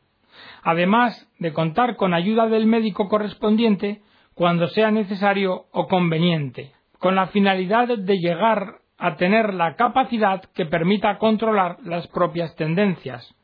además 0.63 1.29
de 1.37 1.51
contar 1.51 1.97
con 1.97 2.13
ayuda 2.13 2.47
del 2.47 2.65
médico 2.65 3.09
correspondiente 3.09 4.03
cuando 4.35 4.69
sea 4.69 4.89
necesario 4.89 5.65
o 5.73 5.89
conveniente, 5.89 6.71
con 6.97 7.15
la 7.15 7.27
finalidad 7.27 7.89
de 7.89 8.19
llegar 8.19 8.75
a 8.97 9.17
tener 9.17 9.53
la 9.53 9.75
capacidad 9.75 10.45
que 10.55 10.65
permita 10.65 11.17
controlar 11.17 11.75
las 11.83 12.07
propias 12.07 12.55
tendencias, 12.55 13.35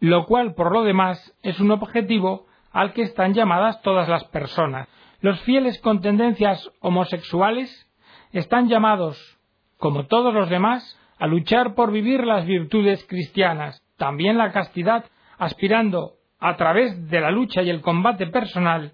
lo 0.00 0.26
cual 0.26 0.54
por 0.54 0.70
lo 0.70 0.82
demás 0.82 1.34
es 1.42 1.60
un 1.60 1.70
objetivo 1.70 2.44
al 2.76 2.92
que 2.92 3.00
están 3.00 3.32
llamadas 3.32 3.80
todas 3.80 4.06
las 4.06 4.24
personas. 4.24 4.86
Los 5.22 5.40
fieles 5.44 5.80
con 5.80 6.02
tendencias 6.02 6.70
homosexuales 6.80 7.88
están 8.32 8.68
llamados, 8.68 9.38
como 9.78 10.04
todos 10.04 10.34
los 10.34 10.50
demás, 10.50 11.00
a 11.18 11.26
luchar 11.26 11.74
por 11.74 11.90
vivir 11.90 12.26
las 12.26 12.44
virtudes 12.44 13.02
cristianas, 13.08 13.82
también 13.96 14.36
la 14.36 14.52
castidad, 14.52 15.06
aspirando, 15.38 16.16
a 16.38 16.56
través 16.56 17.08
de 17.08 17.18
la 17.22 17.30
lucha 17.30 17.62
y 17.62 17.70
el 17.70 17.80
combate 17.80 18.26
personal, 18.26 18.92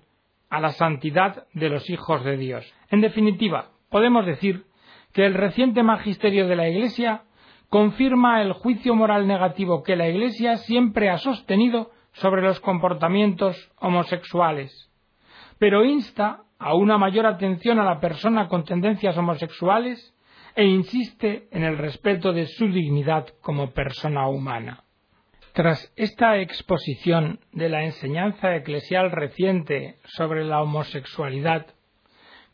a 0.49 0.61
la 0.61 0.71
santidad 0.71 1.49
de 1.53 1.69
los 1.69 1.91
hijos 1.91 2.23
de 2.23 2.37
Dios. 2.37 2.73
En 2.89 3.01
definitiva, 3.01 3.71
podemos 3.91 4.25
decir 4.25 4.65
que 5.13 5.27
el 5.27 5.35
reciente 5.35 5.83
magisterio 5.83 6.47
de 6.47 6.55
la 6.55 6.69
Iglesia 6.69 7.23
confirma 7.69 8.43
el 8.43 8.53
juicio 8.53 8.95
moral 8.95 9.27
negativo 9.27 9.83
que 9.83 9.97
la 9.97 10.09
Iglesia 10.09 10.59
siempre 10.59 11.11
ha 11.11 11.19
sostenido 11.19 11.91
sobre 12.13 12.43
los 12.43 12.61
comportamientos 12.61 13.57
homosexuales, 13.79 14.91
pero 15.59 15.85
insta 15.85 16.43
a 16.59 16.75
una 16.75 16.99
mayor 16.99 17.27
atención 17.27 17.79
a 17.81 17.85
la 17.85 18.01
persona 18.01 18.49
con 18.49 18.65
tendencias 18.65 19.17
homosexuales 19.17 20.15
e 20.55 20.65
insiste 20.65 21.49
en 21.51 21.65
el 21.65 21.79
respeto 21.79 22.33
de 22.33 22.47
su 22.47 22.69
dignidad 22.69 23.27
como 23.41 23.71
persona 23.73 24.29
humana. 24.29 24.85
Tras 25.53 25.93
esta 25.97 26.39
exposición 26.39 27.41
de 27.53 27.69
la 27.69 27.85
enseñanza 27.85 28.55
eclesial 28.57 29.11
reciente 29.11 29.99
sobre 30.05 30.45
la 30.45 30.63
homosexualidad, 30.63 31.67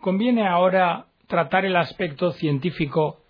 conviene 0.01 0.47
ahora 0.49 1.07
tratar 1.27 1.65
el 1.65 1.77
aspecto 1.77 2.33
científico 2.33 3.23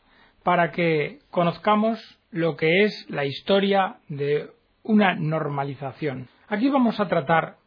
para 0.43 0.71
que 0.71 1.19
conozcamos 1.31 1.99
lo 2.31 2.57
que 2.57 2.85
es 2.85 3.07
la 3.11 3.25
historia 3.25 3.97
de 4.09 4.51
una 4.89 5.15
normalización. 5.15 6.27
Aquí 6.49 6.69
vamos 6.71 6.99
a 6.99 7.07
tratar 7.07 7.59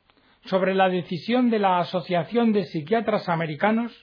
sobre 0.45 0.73
la 0.73 0.89
decisión 0.89 1.51
de 1.51 1.59
la 1.59 1.77
Asociación 1.79 2.51
de 2.51 2.65
Psiquiatras 2.65 3.29
Americanos 3.29 3.93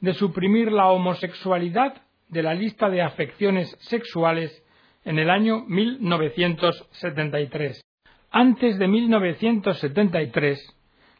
de 0.00 0.14
suprimir 0.14 0.70
la 0.70 0.86
homosexualidad 0.86 2.00
de 2.28 2.44
la 2.44 2.54
lista 2.54 2.88
de 2.88 3.02
afecciones 3.02 3.76
sexuales 3.80 4.64
en 5.04 5.18
el 5.18 5.30
año 5.30 5.64
1973. 5.66 7.82
Antes 8.30 8.78
de 8.78 8.86
1973, 8.86 10.76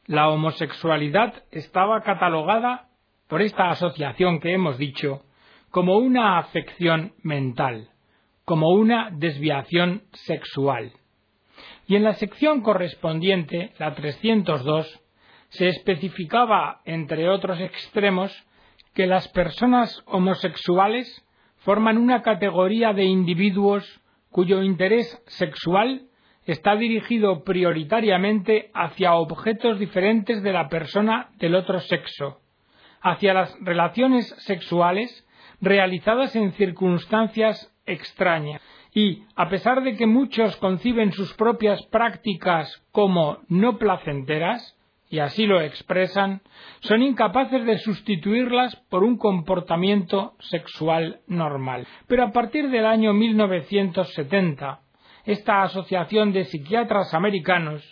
la 0.07 0.29
homosexualidad 0.29 1.43
estaba 1.51 2.01
catalogada 2.03 2.91
por 3.27 3.43
esta 3.43 3.71
asociación 3.71 4.39
que 4.39 4.55
hemos 4.55 4.79
dicho 4.79 5.25
como 5.71 5.99
una 5.99 6.39
afección 6.39 7.15
mental, 7.25 7.89
como 8.45 8.71
una 8.71 9.11
desviación 9.11 10.05
sexual. 10.13 10.93
Y 11.87 11.97
en 11.97 12.05
la 12.05 12.15
sección 12.15 12.63
correspondiente, 12.63 13.73
la 13.79 13.95
302, 13.95 15.01
se 15.49 15.69
especificaba, 15.69 16.81
entre 16.85 17.29
otros 17.29 17.61
extremos, 17.61 18.33
que 18.95 19.07
las 19.07 19.29
personas 19.29 20.03
homosexuales 20.07 21.25
forman 21.59 21.99
una 21.99 22.23
categoría 22.23 22.93
de 22.93 23.05
individuos 23.05 24.01
cuyo 24.31 24.63
interés 24.63 25.23
sexual 25.27 26.07
está 26.47 26.77
dirigido 26.77 27.45
prioritariamente 27.45 28.71
hacia 28.75 29.15
objetos 29.15 29.79
diferentes 29.79 30.43
de 30.43 30.53
la 30.53 30.69
persona 30.69 31.31
del 31.39 31.55
otro 31.55 31.81
sexo, 31.81 32.41
hacia 33.01 33.35
las 33.35 33.57
relaciones 33.61 34.29
sexuales 34.39 35.27
realizadas 35.61 36.35
en 36.37 36.53
circunstancias 36.53 37.73
extrañas. 37.87 38.61
Y, 38.93 39.23
a 39.37 39.49
pesar 39.49 39.83
de 39.83 39.97
que 39.97 40.07
muchos 40.07 40.57
conciben 40.57 41.13
sus 41.13 41.33
propias 41.35 41.83
prácticas 41.87 42.83
como 42.91 43.39
no 43.49 43.79
placenteras, 43.79 44.77
y 45.09 45.19
así 45.19 45.45
lo 45.47 45.61
expresan, 45.61 46.41
son 46.81 47.03
incapaces 47.03 47.67
de 47.67 47.79
sustituirlas 47.79 48.77
por 48.89 49.03
un 49.03 49.19
comportamiento 49.19 50.35
sexual 50.39 51.21
normal. 51.27 51.87
Pero 52.07 52.25
a 52.25 52.33
partir 52.33 52.71
del 52.71 52.87
año 52.87 53.13
1970, 53.13 54.81
esta 55.25 55.63
Asociación 55.63 56.33
de 56.33 56.45
Psiquiatras 56.45 57.13
Americanos 57.13 57.83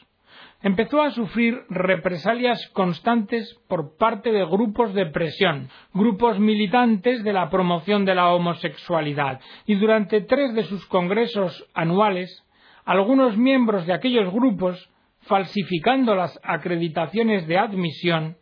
empezó 0.63 1.03
a 1.03 1.11
sufrir 1.11 1.63
represalias 1.69 2.69
constantes 2.73 3.55
por 3.69 3.97
parte 3.97 4.33
de 4.33 4.45
grupos 4.45 4.93
de 4.95 5.07
presión, 5.07 5.69
grupos 5.95 6.39
militantes 6.39 7.23
de 7.23 7.33
la 7.33 7.49
promoción 7.49 8.05
de 8.05 8.15
la 8.15 8.33
homosexualidad, 8.33 9.41
y 9.67 9.77
durante 9.77 10.21
tres 10.23 10.55
de 10.55 10.65
sus 10.65 10.85
congresos 10.87 11.67
anuales, 11.75 12.45
algunos 12.85 13.37
miembros 13.37 13.87
de 13.87 13.93
aquellos 13.93 14.33
grupos, 14.33 14.91
falsificando 15.23 16.15
las 16.15 16.39
acreditaciones 16.43 17.47
de 17.47 17.59
admisión, 17.59 18.37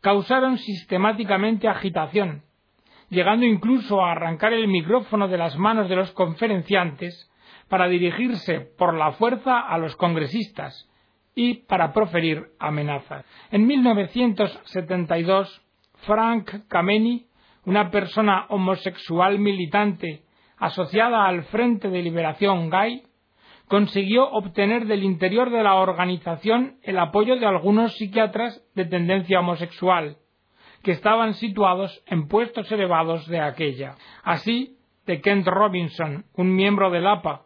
causaron 0.00 0.58
sistemáticamente 0.58 1.68
agitación, 1.68 2.42
llegando 3.08 3.46
incluso 3.46 4.04
a 4.04 4.12
arrancar 4.12 4.52
el 4.52 4.68
micrófono 4.68 5.28
de 5.28 5.38
las 5.38 5.56
manos 5.56 5.88
de 5.88 5.96
los 5.96 6.10
conferenciantes 6.12 7.30
para 7.68 7.88
dirigirse 7.88 8.60
por 8.60 8.94
la 8.94 9.12
fuerza 9.12 9.60
a 9.60 9.78
los 9.78 9.96
congresistas, 9.96 10.88
y 11.36 11.66
para 11.66 11.92
proferir 11.92 12.46
amenazas. 12.58 13.24
En 13.52 13.66
1972, 13.66 15.62
Frank 16.06 16.66
Kameny, 16.66 17.26
una 17.66 17.90
persona 17.90 18.46
homosexual 18.48 19.38
militante 19.38 20.22
asociada 20.56 21.26
al 21.26 21.44
Frente 21.44 21.90
de 21.90 22.02
Liberación 22.02 22.70
Gay, 22.70 23.02
consiguió 23.68 24.30
obtener 24.30 24.86
del 24.86 25.04
interior 25.04 25.50
de 25.50 25.62
la 25.62 25.74
organización 25.74 26.78
el 26.82 26.98
apoyo 26.98 27.36
de 27.36 27.46
algunos 27.46 27.94
psiquiatras 27.96 28.62
de 28.74 28.86
tendencia 28.86 29.40
homosexual, 29.40 30.16
que 30.82 30.92
estaban 30.92 31.34
situados 31.34 32.02
en 32.06 32.28
puestos 32.28 32.70
elevados 32.72 33.26
de 33.26 33.40
aquella, 33.40 33.96
así 34.22 34.78
de 35.04 35.20
Kent 35.20 35.46
Robinson, 35.46 36.24
un 36.34 36.54
miembro 36.54 36.90
del 36.90 37.06
APA, 37.06 37.45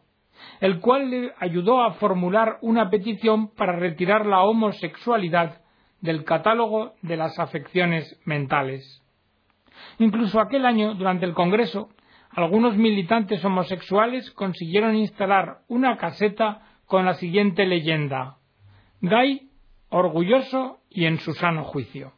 el 0.60 0.80
cual 0.80 1.10
le 1.10 1.32
ayudó 1.38 1.82
a 1.82 1.92
formular 1.92 2.58
una 2.60 2.90
petición 2.90 3.48
para 3.54 3.76
retirar 3.76 4.26
la 4.26 4.42
homosexualidad 4.42 5.60
del 6.00 6.24
catálogo 6.24 6.94
de 7.02 7.16
las 7.16 7.38
afecciones 7.38 8.18
mentales. 8.24 9.02
Incluso 9.98 10.40
aquel 10.40 10.66
año, 10.66 10.94
durante 10.94 11.26
el 11.26 11.34
Congreso, 11.34 11.88
algunos 12.30 12.76
militantes 12.76 13.44
homosexuales 13.44 14.30
consiguieron 14.32 14.94
instalar 14.94 15.58
una 15.68 15.96
caseta 15.96 16.62
con 16.86 17.04
la 17.04 17.14
siguiente 17.14 17.66
leyenda 17.66 18.36
Gay, 19.00 19.50
orgulloso 19.88 20.80
y 20.90 21.06
en 21.06 21.18
su 21.18 21.32
sano 21.32 21.64
juicio. 21.64 22.12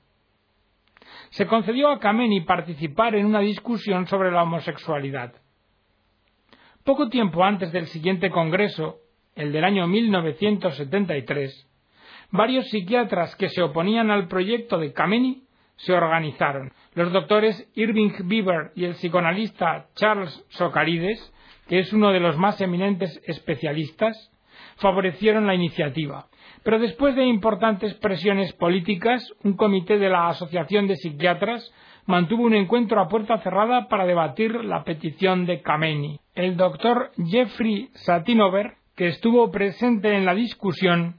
Se 1.31 1.47
concedió 1.47 1.91
a 1.91 2.01
Kameni 2.01 2.43
participar 2.43 3.15
en 3.15 3.27
una 3.27 3.41
discusión 3.41 4.07
sobre 4.07 4.33
la 4.33 4.43
homosexualidad. 4.43 5.35
Poco 6.85 7.09
tiempo 7.09 7.45
antes 7.45 7.71
del 7.71 7.87
siguiente 7.87 8.29
Congreso, 8.29 8.97
el 9.37 9.53
del 9.53 9.63
año 9.63 9.87
1973, 9.87 11.71
varios 12.33 12.69
psiquiatras 12.71 13.37
que 13.37 13.51
se 13.51 13.63
oponían 13.63 14.11
al 14.11 14.27
proyecto 14.27 14.79
de 14.79 14.93
Kameni 14.93 15.45
se 15.77 15.93
organizaron. 15.93 16.73
Los 16.95 17.13
doctores 17.13 17.71
Irving 17.77 18.11
Bieber 18.25 18.73
y 18.75 18.85
el 18.85 18.95
psicoanalista 18.95 19.91
Charles 19.95 20.45
Socarides, 20.49 21.33
que 21.69 21.79
es 21.79 21.93
uno 21.93 22.11
de 22.11 22.19
los 22.19 22.37
más 22.37 22.61
eminentes 22.61 23.23
especialistas, 23.29 24.33
favorecieron 24.79 25.47
la 25.47 25.55
iniciativa. 25.55 26.27
Pero 26.65 26.81
después 26.81 27.15
de 27.15 27.25
importantes 27.25 27.95
presiones 27.95 28.53
políticas, 28.55 29.25
un 29.45 29.53
comité 29.57 29.99
de 29.99 30.09
la 30.09 30.31
Asociación 30.31 30.89
de 30.89 30.97
Psiquiatras 30.97 31.73
mantuvo 32.07 32.45
un 32.45 32.55
encuentro 32.55 33.01
a 33.01 33.09
puerta 33.09 33.39
cerrada 33.39 33.89
para 33.89 34.07
debatir 34.07 34.65
la 34.65 34.85
petición 34.85 35.47
de 35.47 35.63
Kameni. 35.63 36.19
El 36.35 36.57
doctor 36.57 37.11
Jeffrey 37.17 37.91
Satinover, 37.95 38.75
que 38.97 39.09
estuvo 39.09 39.51
presente 39.51 40.17
en 40.17 40.25
la 40.25 40.35
discusión, 40.35 41.17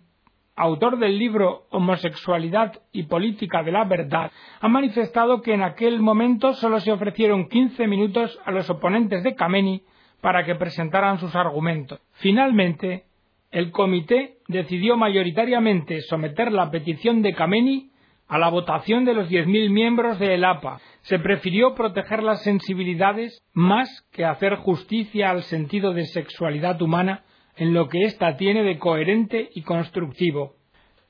autor 0.55 0.99
del 0.99 1.17
libro 1.17 1.65
Homosexualidad 1.71 2.81
y 2.91 3.03
Política 3.03 3.63
de 3.63 3.71
la 3.71 3.85
Verdad, 3.85 4.31
ha 4.59 4.67
manifestado 4.67 5.41
que 5.41 5.53
en 5.53 5.63
aquel 5.63 5.99
momento 5.99 6.53
solo 6.53 6.79
se 6.79 6.91
ofrecieron 6.91 7.47
15 7.47 7.87
minutos 7.87 8.39
a 8.45 8.51
los 8.51 8.69
oponentes 8.69 9.23
de 9.23 9.35
Kameni 9.35 9.83
para 10.21 10.45
que 10.45 10.55
presentaran 10.55 11.19
sus 11.19 11.35
argumentos. 11.35 11.99
Finalmente, 12.13 13.05
el 13.51 13.71
comité 13.71 14.37
decidió 14.47 14.97
mayoritariamente 14.97 16.01
someter 16.01 16.51
la 16.51 16.71
petición 16.71 17.21
de 17.21 17.33
Kameni 17.33 17.91
a 18.27 18.37
la 18.37 18.49
votación 18.49 19.05
de 19.05 19.13
los 19.13 19.29
10.000 19.29 19.69
miembros 19.69 20.19
de 20.19 20.35
el 20.35 20.45
APA. 20.45 20.79
Se 21.01 21.19
prefirió 21.19 21.75
proteger 21.75 22.23
las 22.23 22.41
sensibilidades 22.43 23.41
más 23.53 23.89
que 24.11 24.25
hacer 24.25 24.55
justicia 24.55 25.29
al 25.29 25.43
sentido 25.43 25.93
de 25.93 26.05
sexualidad 26.05 26.81
humana 26.81 27.23
en 27.55 27.73
lo 27.73 27.89
que 27.89 28.03
ésta 28.03 28.37
tiene 28.37 28.63
de 28.63 28.79
coherente 28.79 29.49
y 29.53 29.61
constructivo. 29.61 30.55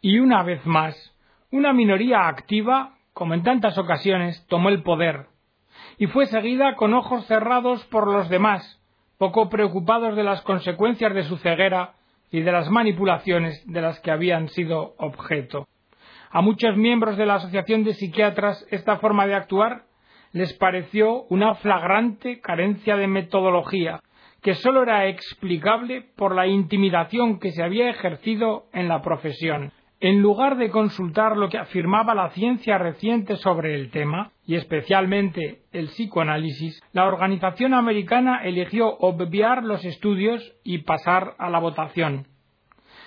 Y 0.01 0.19
una 0.19 0.43
vez 0.43 0.65
más, 0.65 0.95
una 1.51 1.71
minoría 1.71 2.27
activa, 2.27 2.97
como 3.13 3.33
en 3.33 3.43
tantas 3.43 3.77
ocasiones, 3.77 4.45
tomó 4.47 4.69
el 4.69 4.83
poder, 4.83 5.27
y 5.97 6.07
fue 6.07 6.25
seguida 6.25 6.75
con 6.75 6.93
ojos 6.93 7.25
cerrados 7.27 7.85
por 7.85 8.11
los 8.11 8.27
demás, 8.29 8.81
poco 9.17 9.49
preocupados 9.49 10.15
de 10.15 10.23
las 10.23 10.41
consecuencias 10.41 11.13
de 11.13 11.23
su 11.23 11.37
ceguera 11.37 11.93
y 12.31 12.41
de 12.41 12.51
las 12.51 12.69
manipulaciones 12.69 13.63
de 13.71 13.81
las 13.81 13.99
que 14.01 14.11
habían 14.11 14.49
sido 14.49 14.95
objeto. 14.97 15.67
A 16.35 16.41
muchos 16.41 16.75
miembros 16.75 17.15
de 17.15 17.27
la 17.27 17.35
Asociación 17.35 17.83
de 17.83 17.93
Psiquiatras 17.93 18.65
esta 18.71 18.97
forma 18.97 19.27
de 19.27 19.35
actuar 19.35 19.83
les 20.31 20.51
pareció 20.53 21.25
una 21.29 21.53
flagrante 21.53 22.41
carencia 22.41 22.97
de 22.97 23.05
metodología, 23.05 23.99
que 24.41 24.55
sólo 24.55 24.81
era 24.81 25.05
explicable 25.05 26.07
por 26.15 26.33
la 26.33 26.47
intimidación 26.47 27.39
que 27.39 27.51
se 27.51 27.61
había 27.61 27.87
ejercido 27.87 28.65
en 28.73 28.87
la 28.87 29.03
profesión. 29.03 29.73
En 29.99 30.23
lugar 30.23 30.57
de 30.57 30.71
consultar 30.71 31.37
lo 31.37 31.49
que 31.49 31.59
afirmaba 31.59 32.15
la 32.15 32.31
ciencia 32.31 32.79
reciente 32.79 33.35
sobre 33.35 33.75
el 33.75 33.91
tema, 33.91 34.31
y 34.43 34.55
especialmente 34.55 35.59
el 35.71 35.85
psicoanálisis, 35.89 36.81
la 36.93 37.05
organización 37.05 37.75
americana 37.75 38.41
eligió 38.43 38.87
obviar 38.87 39.63
los 39.63 39.85
estudios 39.85 40.41
y 40.63 40.79
pasar 40.79 41.35
a 41.37 41.51
la 41.51 41.59
votación 41.59 42.25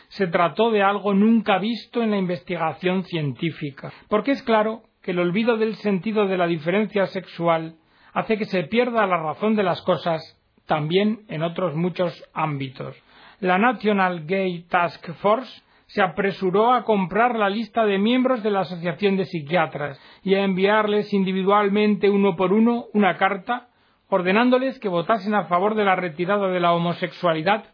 se 0.09 0.27
trató 0.27 0.71
de 0.71 0.83
algo 0.83 1.14
nunca 1.14 1.59
visto 1.59 2.03
en 2.03 2.11
la 2.11 2.19
investigación 2.19 3.05
científica, 3.05 3.92
porque 4.09 4.33
es 4.33 4.42
claro 4.42 4.83
que 5.03 5.12
el 5.12 5.19
olvido 5.19 5.57
del 5.57 5.77
sentido 5.77 6.27
de 6.27 6.37
la 6.37 6.47
diferencia 6.47 7.07
sexual 7.07 7.77
hace 8.12 8.38
que 8.38 8.45
se 8.45 8.64
pierda 8.64 9.07
la 9.07 9.19
razón 9.19 9.57
de 9.57 9.62
las 9.62 9.83
cosas 9.83 10.40
también 10.66 11.21
en 11.29 11.42
otros 11.42 11.75
muchos 11.75 12.25
ámbitos. 12.35 12.97
La 13.40 13.59
National 13.59 14.27
Gay 14.27 14.64
Task 14.69 15.12
Force 15.21 15.62
se 15.87 16.03
apresuró 16.03 16.73
a 16.73 16.83
comprar 16.85 17.37
la 17.37 17.49
lista 17.49 17.85
de 17.85 17.99
miembros 17.99 18.42
de 18.42 18.51
la 18.51 18.61
Asociación 18.61 19.16
de 19.16 19.27
Psiquiatras 19.27 20.01
y 20.23 20.35
a 20.35 20.42
enviarles 20.42 21.12
individualmente 21.12 22.11
uno 22.11 22.35
por 22.35 22.53
uno 22.53 22.87
una 22.92 23.16
carta 23.16 23.69
ordenándoles 24.09 24.79
que 24.81 24.88
votasen 24.88 25.35
a 25.35 25.45
favor 25.45 25.75
de 25.75 25.85
la 25.85 25.95
retirada 25.95 26.49
de 26.49 26.61
la 26.61 26.73
homosexualidad 26.73 27.64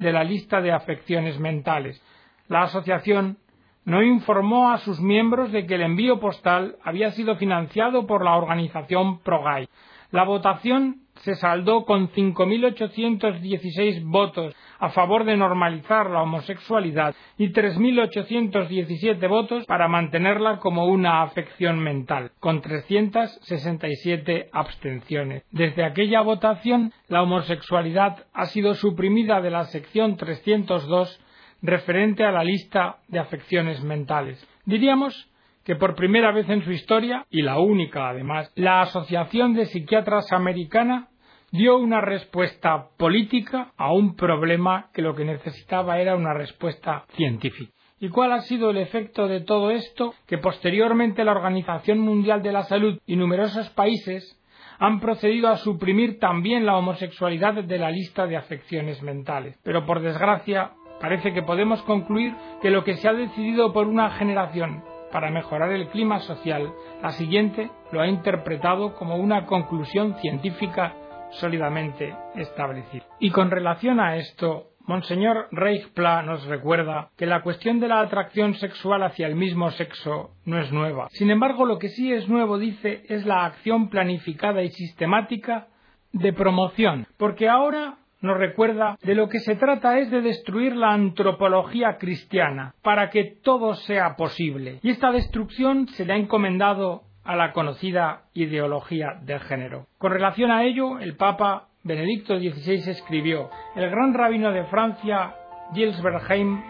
de 0.00 0.12
la 0.12 0.24
lista 0.24 0.60
de 0.60 0.72
afecciones 0.72 1.38
mentales. 1.38 2.02
La 2.48 2.62
asociación 2.62 3.38
no 3.84 4.02
informó 4.02 4.72
a 4.72 4.78
sus 4.78 4.98
miembros 5.00 5.52
de 5.52 5.66
que 5.66 5.76
el 5.76 5.82
envío 5.82 6.18
postal 6.18 6.76
había 6.82 7.12
sido 7.12 7.36
financiado 7.36 8.06
por 8.06 8.24
la 8.24 8.36
organización 8.36 9.20
ProGay. 9.20 9.68
La 10.10 10.24
votación 10.24 11.02
se 11.16 11.34
saldó 11.34 11.84
con 11.84 12.08
5.816 12.10 14.02
votos 14.04 14.54
a 14.78 14.88
favor 14.88 15.24
de 15.24 15.36
normalizar 15.36 16.08
la 16.10 16.22
homosexualidad 16.22 17.14
y 17.36 17.52
3.817 17.52 19.28
votos 19.28 19.66
para 19.66 19.86
mantenerla 19.86 20.58
como 20.58 20.86
una 20.86 21.22
afección 21.22 21.78
mental, 21.78 22.32
con 22.40 22.62
367 22.62 24.48
abstenciones. 24.52 25.44
Desde 25.50 25.84
aquella 25.84 26.22
votación, 26.22 26.92
la 27.08 27.22
homosexualidad 27.22 28.24
ha 28.32 28.46
sido 28.46 28.74
suprimida 28.74 29.40
de 29.40 29.50
la 29.50 29.64
sección 29.64 30.16
302 30.16 31.20
referente 31.62 32.24
a 32.24 32.32
la 32.32 32.42
lista 32.42 32.96
de 33.08 33.18
afecciones 33.18 33.82
mentales. 33.84 34.42
Diríamos 34.64 35.29
que 35.70 35.76
por 35.76 35.94
primera 35.94 36.32
vez 36.32 36.48
en 36.48 36.64
su 36.64 36.72
historia, 36.72 37.24
y 37.30 37.42
la 37.42 37.60
única 37.60 38.08
además, 38.08 38.52
la 38.56 38.80
Asociación 38.80 39.54
de 39.54 39.66
Psiquiatras 39.66 40.32
Americana 40.32 41.10
dio 41.52 41.76
una 41.76 42.00
respuesta 42.00 42.88
política 42.98 43.70
a 43.76 43.92
un 43.92 44.16
problema 44.16 44.88
que 44.92 45.00
lo 45.00 45.14
que 45.14 45.24
necesitaba 45.24 46.00
era 46.00 46.16
una 46.16 46.34
respuesta 46.34 47.04
científica. 47.10 47.70
¿Y 48.00 48.08
cuál 48.08 48.32
ha 48.32 48.40
sido 48.40 48.70
el 48.70 48.78
efecto 48.78 49.28
de 49.28 49.42
todo 49.42 49.70
esto? 49.70 50.12
Que 50.26 50.38
posteriormente 50.38 51.24
la 51.24 51.30
Organización 51.30 52.00
Mundial 52.00 52.42
de 52.42 52.50
la 52.50 52.64
Salud 52.64 52.98
y 53.06 53.14
numerosos 53.14 53.70
países 53.70 54.42
han 54.80 54.98
procedido 54.98 55.50
a 55.50 55.56
suprimir 55.58 56.18
también 56.18 56.66
la 56.66 56.76
homosexualidad 56.78 57.62
de 57.62 57.78
la 57.78 57.92
lista 57.92 58.26
de 58.26 58.36
afecciones 58.36 59.04
mentales. 59.04 59.56
Pero 59.62 59.86
por 59.86 60.00
desgracia, 60.00 60.72
parece 61.00 61.32
que 61.32 61.44
podemos 61.44 61.80
concluir 61.82 62.34
que 62.60 62.70
lo 62.70 62.82
que 62.82 62.96
se 62.96 63.06
ha 63.06 63.12
decidido 63.12 63.72
por 63.72 63.86
una 63.86 64.10
generación 64.10 64.89
para 65.12 65.30
mejorar 65.30 65.72
el 65.72 65.88
clima 65.88 66.20
social, 66.20 66.72
la 67.02 67.12
siguiente 67.12 67.70
lo 67.92 68.00
ha 68.00 68.08
interpretado 68.08 68.94
como 68.94 69.16
una 69.16 69.46
conclusión 69.46 70.16
científica 70.16 70.94
sólidamente 71.32 72.14
establecido. 72.34 73.04
Y 73.18 73.30
con 73.30 73.50
relación 73.50 74.00
a 74.00 74.16
esto, 74.16 74.70
Monseñor 74.86 75.46
Reichpla 75.52 76.22
nos 76.22 76.44
recuerda 76.46 77.10
que 77.16 77.26
la 77.26 77.42
cuestión 77.42 77.78
de 77.78 77.88
la 77.88 78.00
atracción 78.00 78.54
sexual 78.54 79.04
hacia 79.04 79.26
el 79.28 79.36
mismo 79.36 79.70
sexo 79.70 80.30
no 80.44 80.58
es 80.58 80.72
nueva. 80.72 81.08
Sin 81.10 81.30
embargo, 81.30 81.64
lo 81.64 81.78
que 81.78 81.90
sí 81.90 82.12
es 82.12 82.28
nuevo, 82.28 82.58
dice, 82.58 83.04
es 83.08 83.24
la 83.24 83.44
acción 83.44 83.88
planificada 83.88 84.62
y 84.62 84.70
sistemática 84.70 85.68
de 86.12 86.32
promoción, 86.32 87.06
porque 87.18 87.48
ahora 87.48 87.99
nos 88.20 88.38
recuerda 88.38 88.96
de 89.02 89.14
lo 89.14 89.28
que 89.28 89.40
se 89.40 89.56
trata 89.56 89.98
es 89.98 90.10
de 90.10 90.20
destruir 90.20 90.76
la 90.76 90.92
antropología 90.92 91.96
cristiana 91.98 92.74
para 92.82 93.10
que 93.10 93.24
todo 93.42 93.74
sea 93.74 94.16
posible. 94.16 94.78
Y 94.82 94.90
esta 94.90 95.10
destrucción 95.10 95.88
se 95.88 96.04
le 96.04 96.12
ha 96.12 96.16
encomendado 96.16 97.02
a 97.24 97.36
la 97.36 97.52
conocida 97.52 98.22
ideología 98.34 99.18
del 99.22 99.40
género. 99.40 99.86
Con 99.98 100.12
relación 100.12 100.50
a 100.50 100.64
ello, 100.64 100.98
el 100.98 101.16
Papa 101.16 101.68
Benedicto 101.82 102.38
XVI 102.38 102.90
escribió, 102.90 103.50
el 103.74 103.88
gran 103.88 104.14
rabino 104.14 104.52
de 104.52 104.64
Francia, 104.64 105.34
Gilles 105.72 106.02
Bergheim, 106.02 106.60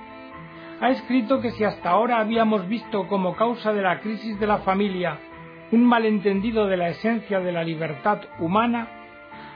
ha 0.81 0.91
escrito 0.91 1.41
que 1.41 1.51
si 1.51 1.65
hasta 1.65 1.91
ahora 1.91 2.21
habíamos 2.21 2.67
visto 2.69 3.07
como 3.09 3.37
causa 3.37 3.73
de 3.73 3.83
la 3.83 4.01
crisis 4.01 4.39
de 4.41 4.47
la 4.47 4.59
familia 4.59 5.19
un 5.73 5.85
malentendido 5.85 6.67
de 6.67 6.77
la 6.77 6.89
esencia 6.89 7.41
de 7.41 7.53
la 7.53 7.63
libertad 7.63 8.21
humana, 8.39 8.89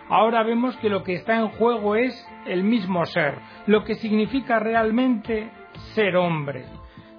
ahora 0.09 0.43
vemos 0.43 0.77
que 0.79 0.88
lo 0.88 1.03
que 1.03 1.14
está 1.14 1.37
en 1.37 1.49
juego 1.49 1.97
es 1.97 2.14
el 2.47 2.64
mismo 2.64 3.05
ser, 3.07 3.38
lo 3.67 3.85
que 3.85 3.95
significa 3.95 4.59
realmente 4.59 5.51
ser 5.95 6.17
hombre. 6.17 6.64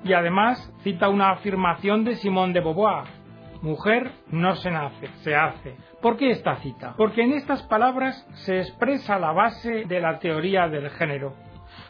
Y 0.03 0.13
además 0.13 0.71
cita 0.83 1.09
una 1.09 1.31
afirmación 1.31 2.03
de 2.03 2.15
Simone 2.15 2.53
de 2.53 2.59
Beauvoir, 2.59 3.05
mujer 3.61 4.11
no 4.29 4.55
se 4.55 4.69
nace, 4.71 5.07
se 5.23 5.35
hace. 5.35 5.75
¿Por 6.01 6.17
qué 6.17 6.29
esta 6.29 6.57
cita? 6.57 6.93
Porque 6.97 7.23
en 7.23 7.33
estas 7.33 7.63
palabras 7.63 8.27
se 8.45 8.59
expresa 8.59 9.17
la 9.17 9.31
base 9.31 9.85
de 9.85 9.99
la 9.99 10.19
teoría 10.19 10.67
del 10.67 10.89
género, 10.91 11.33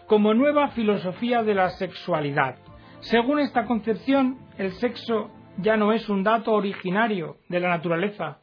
como 0.07 0.33
nueva 0.33 0.69
filosofía 0.69 1.43
de 1.43 1.53
la 1.53 1.69
sexualidad. 1.71 2.55
Según 3.01 3.39
esta 3.39 3.65
concepción, 3.65 4.37
el 4.57 4.71
sexo 4.73 5.29
ya 5.57 5.77
no 5.77 5.91
es 5.91 6.09
un 6.09 6.23
dato 6.23 6.53
originario 6.53 7.37
de 7.49 7.59
la 7.59 7.69
naturaleza, 7.69 8.39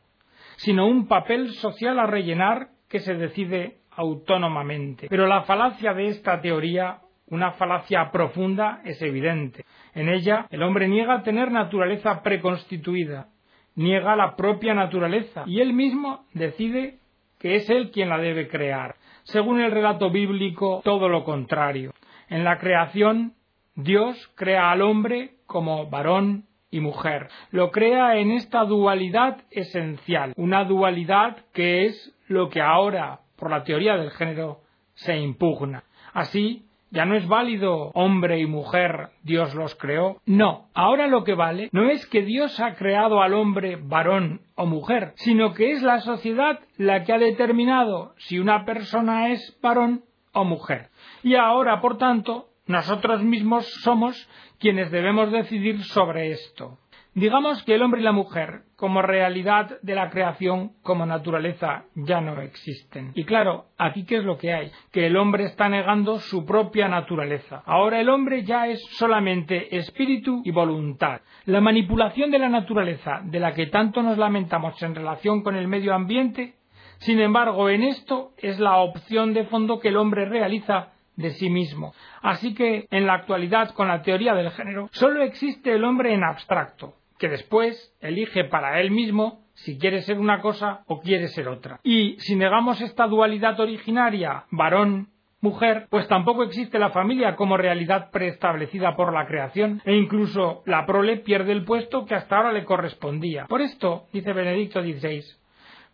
sino 0.57 0.87
un 0.87 1.07
papel 1.07 1.53
social 1.55 1.99
a 1.99 2.07
rellenar 2.07 2.69
que 2.89 3.01
se 3.01 3.15
decide 3.15 3.79
autónomamente. 3.91 5.09
Pero 5.09 5.27
la 5.27 5.43
falacia 5.43 5.95
de 5.95 6.09
esta 6.09 6.41
teoría, 6.41 6.99
una 7.29 7.53
falacia 7.53 8.11
profunda, 8.11 8.81
es 8.85 9.01
evidente. 9.03 9.65
En 9.95 10.09
ella, 10.09 10.47
el 10.51 10.63
hombre 10.63 10.89
niega 10.89 11.23
tener 11.23 11.51
naturaleza 11.51 12.23
preconstituida, 12.23 13.29
niega 13.75 14.17
la 14.17 14.37
propia 14.37 14.75
naturaleza 14.75 15.45
y 15.47 15.61
él 15.61 15.73
mismo 15.73 16.27
decide 16.35 16.99
que 17.39 17.57
es 17.57 17.69
él 17.71 17.91
quien 17.91 18.09
la 18.09 18.19
debe 18.19 18.49
crear. 18.49 18.97
Según 19.25 19.61
el 19.61 19.71
relato 19.71 20.11
bíblico, 20.11 20.81
todo 20.85 21.09
lo 21.09 21.25
contrario. 21.25 21.93
En 22.29 22.45
la 22.45 22.59
creación, 22.59 23.35
Dios 23.75 24.31
crea 24.37 24.71
al 24.71 24.83
hombre 24.83 25.37
como 25.47 25.89
varón 25.89 26.45
y 26.73 26.81
mujer. 26.81 27.29
Lo 27.53 27.71
crea 27.71 28.17
en 28.17 28.33
esta 28.33 28.65
dualidad 28.65 29.43
esencial, 29.53 30.33
una 30.37 30.65
dualidad 30.65 31.37
que 31.53 31.87
es 31.87 32.13
lo 32.27 32.49
que 32.49 32.61
ahora, 32.61 33.21
por 33.37 33.51
la 33.51 33.63
teoría 33.63 33.97
del 33.97 34.11
género, 34.11 34.61
se 34.95 35.17
impugna. 35.17 35.85
Así, 36.13 36.65
ya 36.91 37.07
no 37.07 37.15
es 37.15 37.27
válido 37.27 37.91
hombre 37.95 38.39
y 38.39 38.47
mujer, 38.47 39.11
Dios 39.23 39.55
los 39.55 39.75
creó. 39.75 40.19
No, 40.27 40.69
ahora 40.75 41.07
lo 41.07 41.25
que 41.25 41.35
vale 41.35 41.69
no 41.73 41.89
es 41.89 42.07
que 42.07 42.23
Dios 42.23 42.59
ha 42.61 42.75
creado 42.75 43.23
al 43.23 43.35
hombre 43.35 43.77
varón 43.77 44.43
o 44.57 44.67
mujer, 44.67 45.13
sino 45.17 45.55
que 45.55 45.73
es 45.73 45.83
la 45.83 46.01
sociedad 46.01 46.61
la 46.77 47.05
que 47.05 47.13
ha 47.13 47.19
determinado 47.19 48.15
si 48.19 48.39
una 48.39 48.65
persona 48.65 49.31
es 49.31 49.59
varón 49.63 50.05
o 50.33 50.45
mujer. 50.45 50.89
Y 51.23 51.35
ahora, 51.35 51.81
por 51.81 51.99
tanto, 51.99 52.49
nosotros 52.67 53.23
mismos 53.23 53.67
somos 53.83 54.29
quienes 54.59 54.91
debemos 54.91 55.33
decidir 55.33 55.83
sobre 55.85 56.31
esto. 56.31 56.79
Digamos 57.15 57.63
que 57.65 57.75
el 57.75 57.83
hombre 57.83 58.01
y 58.01 58.05
la 58.05 58.13
mujer, 58.13 58.63
como 58.75 59.03
realidad 59.03 59.79
de 59.83 59.95
la 59.95 60.09
creación, 60.09 60.73
como 60.83 61.05
naturaleza, 61.05 61.85
ya 61.95 62.23
no 62.23 62.41
existen. 62.41 63.13
Y 63.15 63.25
claro, 63.25 63.67
aquí 63.77 64.07
qué 64.07 64.17
es 64.17 64.25
lo 64.25 64.39
que 64.39 64.55
hay? 64.55 64.71
Que 64.91 65.09
el 65.09 65.19
hombre 65.19 65.45
está 65.45 65.69
negando 65.69 66.21
su 66.21 66.47
propia 66.47 66.89
naturaleza. 66.89 67.63
Ahora 67.67 68.01
el 68.01 68.09
hombre 68.09 68.45
ya 68.45 68.67
es 68.67 68.81
solamente 68.93 69.77
espíritu 69.77 70.41
y 70.43 70.53
voluntad. 70.53 71.21
La 71.45 71.61
manipulación 71.61 72.31
de 72.31 72.39
la 72.39 72.49
naturaleza, 72.49 73.21
de 73.25 73.41
la 73.41 73.53
que 73.53 73.67
tanto 73.67 74.03
nos 74.03 74.17
lamentamos 74.17 74.83
en 74.83 74.95
relación 74.95 75.43
con 75.43 75.55
el 75.55 75.69
medio 75.69 75.93
ambiente, 75.93 76.55
sin 76.97 77.21
embargo, 77.21 77.69
en 77.69 77.83
esto 77.83 78.31
es 78.39 78.59
la 78.59 78.79
opción 78.79 79.35
de 79.35 79.45
fondo 79.45 79.81
que 79.81 79.89
el 79.89 79.97
hombre 79.99 80.25
realiza 80.25 80.92
de 81.17 81.31
sí 81.31 81.51
mismo. 81.51 81.95
Así 82.23 82.55
que, 82.55 82.87
en 82.91 83.07
la 83.07 83.15
actualidad, 83.15 83.71
con 83.75 83.89
la 83.89 84.03
teoría 84.03 84.35
del 84.35 84.51
género, 84.51 84.89
solo 84.93 85.23
existe 85.23 85.73
el 85.73 85.85
hombre 85.85 86.15
en 86.15 86.25
abstracto, 86.25 86.95
que 87.19 87.29
después 87.29 87.95
elige 88.01 88.45
para 88.45 88.81
él 88.81 88.91
mismo 88.91 89.43
si 89.55 89.79
quiere 89.79 90.03
ser 90.03 90.19
una 90.19 90.41
cosa 90.41 90.83
o 90.87 91.01
quiere 91.01 91.29
ser 91.29 91.49
otra. 91.49 91.79
Y 91.83 92.17
si 92.19 92.37
negamos 92.37 92.81
esta 92.81 93.07
dualidad 93.07 93.61
originaria, 93.61 94.45
varón, 94.51 95.09
mujer, 95.41 95.87
pues 95.91 96.09
tampoco 96.09 96.45
existe 96.45 96.79
la 96.79 96.91
familia 96.91 97.37
como 97.37 97.57
realidad 97.57 98.11
preestablecida 98.11 98.97
por 98.97 99.13
la 99.13 99.27
creación, 99.27 99.83
e 99.85 99.95
incluso 99.95 100.63
la 100.67 100.87
prole 100.87 101.19
pierde 101.19 101.53
el 101.53 101.65
puesto 101.65 102.07
que 102.07 102.15
hasta 102.15 102.37
ahora 102.37 102.53
le 102.53 102.65
correspondía. 102.65 103.47
Por 103.47 103.61
esto, 103.61 104.07
dice 104.13 104.33
Benedicto 104.33 104.81
XVI, 104.81 105.23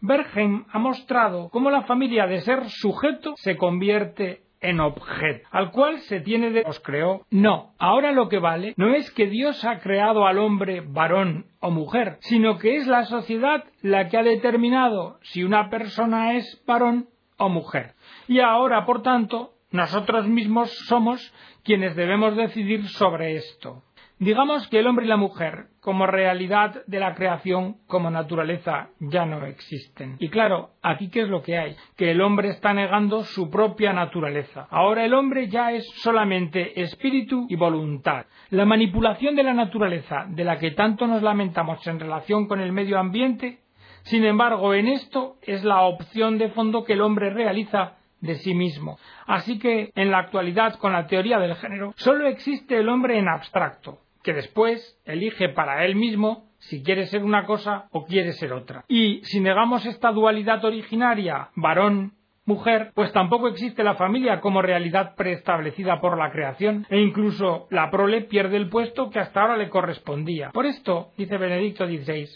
Bergheim 0.01 0.65
ha 0.71 0.79
mostrado 0.79 1.49
cómo 1.49 1.71
la 1.71 1.83
familia 1.83 2.27
de 2.27 2.41
ser 2.43 2.69
sujeto 2.69 3.35
se 3.37 3.57
convierte 3.57 4.43
en 4.61 4.81
objeto, 4.81 5.47
al 5.51 5.71
cual 5.71 5.99
se 6.01 6.21
tiene 6.21 6.51
de 6.51 6.63
os 6.67 6.81
creó. 6.81 7.23
No, 7.31 7.75
ahora 7.79 8.13
lo 8.13 8.29
que 8.29 8.39
vale 8.39 8.75
no 8.77 8.95
es 8.95 9.11
que 9.13 9.27
Dios 9.27 9.65
ha 9.65 9.79
creado 9.81 10.27
al 10.27 10.39
hombre 10.39 10.81
varón 10.81 11.47
o 11.61 11.71
mujer, 11.71 12.19
sino 12.21 12.59
que 12.59 12.77
es 12.77 12.87
la 12.87 13.05
sociedad 13.05 13.65
la 13.83 14.09
que 14.09 14.19
ha 14.19 14.23
determinado 14.23 15.19
si 15.23 15.45
una 15.45 15.71
persona 15.71 16.35
es 16.35 16.63
varón 16.67 17.09
o 17.37 17.49
mujer. 17.49 17.95
Y 18.27 18.41
ahora, 18.41 18.85
por 18.85 19.03
tanto, 19.03 19.53
nosotros 19.71 20.27
mismos 20.27 20.71
somos 20.87 21.33
quienes 21.63 21.95
debemos 21.95 22.37
decidir 22.37 22.87
sobre 22.89 23.37
esto. 23.37 23.83
Digamos 24.19 24.67
que 24.69 24.81
el 24.81 24.87
hombre 24.89 25.07
y 25.07 25.09
la 25.09 25.17
mujer, 25.17 25.69
como 25.89 26.07
realidad 26.07 26.83
de 26.87 27.01
la 27.01 27.15
creación, 27.15 27.77
como 27.87 28.11
naturaleza, 28.11 28.91
ya 29.01 29.25
no 29.25 29.47
existen. 29.47 30.17
Y 30.19 30.29
claro, 30.29 30.73
aquí 30.83 31.09
qué 31.09 31.23
es 31.23 31.31
lo 31.31 31.41
que 31.41 31.57
hay? 31.57 31.77
Que 31.97 32.11
el 32.11 32.21
hombre 32.21 32.51
está 32.51 32.75
negando 32.75 33.25
su 33.25 33.49
propia 33.49 33.95
naturaleza. 33.95 34.67
Ahora 34.69 35.07
el 35.07 35.15
hombre 35.15 35.49
ya 35.49 35.73
es 35.73 35.89
solamente 36.03 36.79
espíritu 36.83 37.47
y 37.49 37.57
voluntad. 37.57 38.27
La 38.51 38.67
manipulación 38.67 39.35
de 39.35 39.45
la 39.45 39.55
naturaleza, 39.55 40.27
de 40.29 40.45
la 40.45 40.59
que 40.59 40.73
tanto 40.73 41.07
nos 41.07 41.23
lamentamos 41.23 41.87
en 41.87 41.99
relación 41.99 42.49
con 42.49 42.61
el 42.61 42.71
medio 42.71 42.99
ambiente, 42.99 43.61
sin 44.03 44.27
embargo, 44.27 44.75
en 44.75 44.89
esto 44.89 45.37
es 45.41 45.65
la 45.65 45.81
opción 45.85 46.37
de 46.37 46.51
fondo 46.51 46.85
que 46.85 46.93
el 46.93 47.01
hombre 47.01 47.31
realiza 47.31 47.95
de 48.21 48.35
sí 48.35 48.55
mismo. 48.55 48.99
Así 49.27 49.59
que, 49.59 49.91
en 49.95 50.11
la 50.11 50.19
actualidad, 50.19 50.75
con 50.75 50.93
la 50.93 51.07
teoría 51.07 51.39
del 51.39 51.57
género, 51.57 51.95
solo 51.97 52.27
existe 52.27 52.77
el 52.77 52.91
hombre 52.91 53.19
en 53.19 53.27
abstracto, 53.27 54.01
que 54.23 54.33
después 54.33 54.99
elige 55.05 55.49
para 55.51 55.85
él 55.85 55.97
mismo 55.97 56.49
si 56.59 56.83
quiere 56.83 57.07
ser 57.07 57.23
una 57.25 57.47
cosa 57.47 57.89
o 57.93 58.05
quiere 58.05 58.33
ser 58.33 58.53
otra. 58.53 58.85
Y 58.89 59.21
si 59.25 59.41
negamos 59.41 59.87
esta 59.87 60.11
dualidad 60.11 60.65
originaria, 60.65 61.51
varón, 61.55 62.15
mujer, 62.45 62.93
pues 62.95 63.13
tampoco 63.13 63.49
existe 63.49 63.85
la 63.85 63.95
familia 63.95 64.41
como 64.41 64.63
realidad 64.63 65.15
preestablecida 65.17 66.01
por 66.01 66.19
la 66.19 66.31
creación, 66.31 66.87
e 66.89 66.99
incluso 66.99 67.69
la 67.71 67.91
prole 67.91 68.23
pierde 68.23 68.57
el 68.57 68.71
puesto 68.71 69.11
que 69.11 69.21
hasta 69.21 69.43
ahora 69.43 69.57
le 69.57 69.69
correspondía. 69.69 70.51
Por 70.51 70.67
esto, 70.67 71.13
dice 71.17 71.37
Benedicto 71.37 71.87
XVI, 71.87 72.27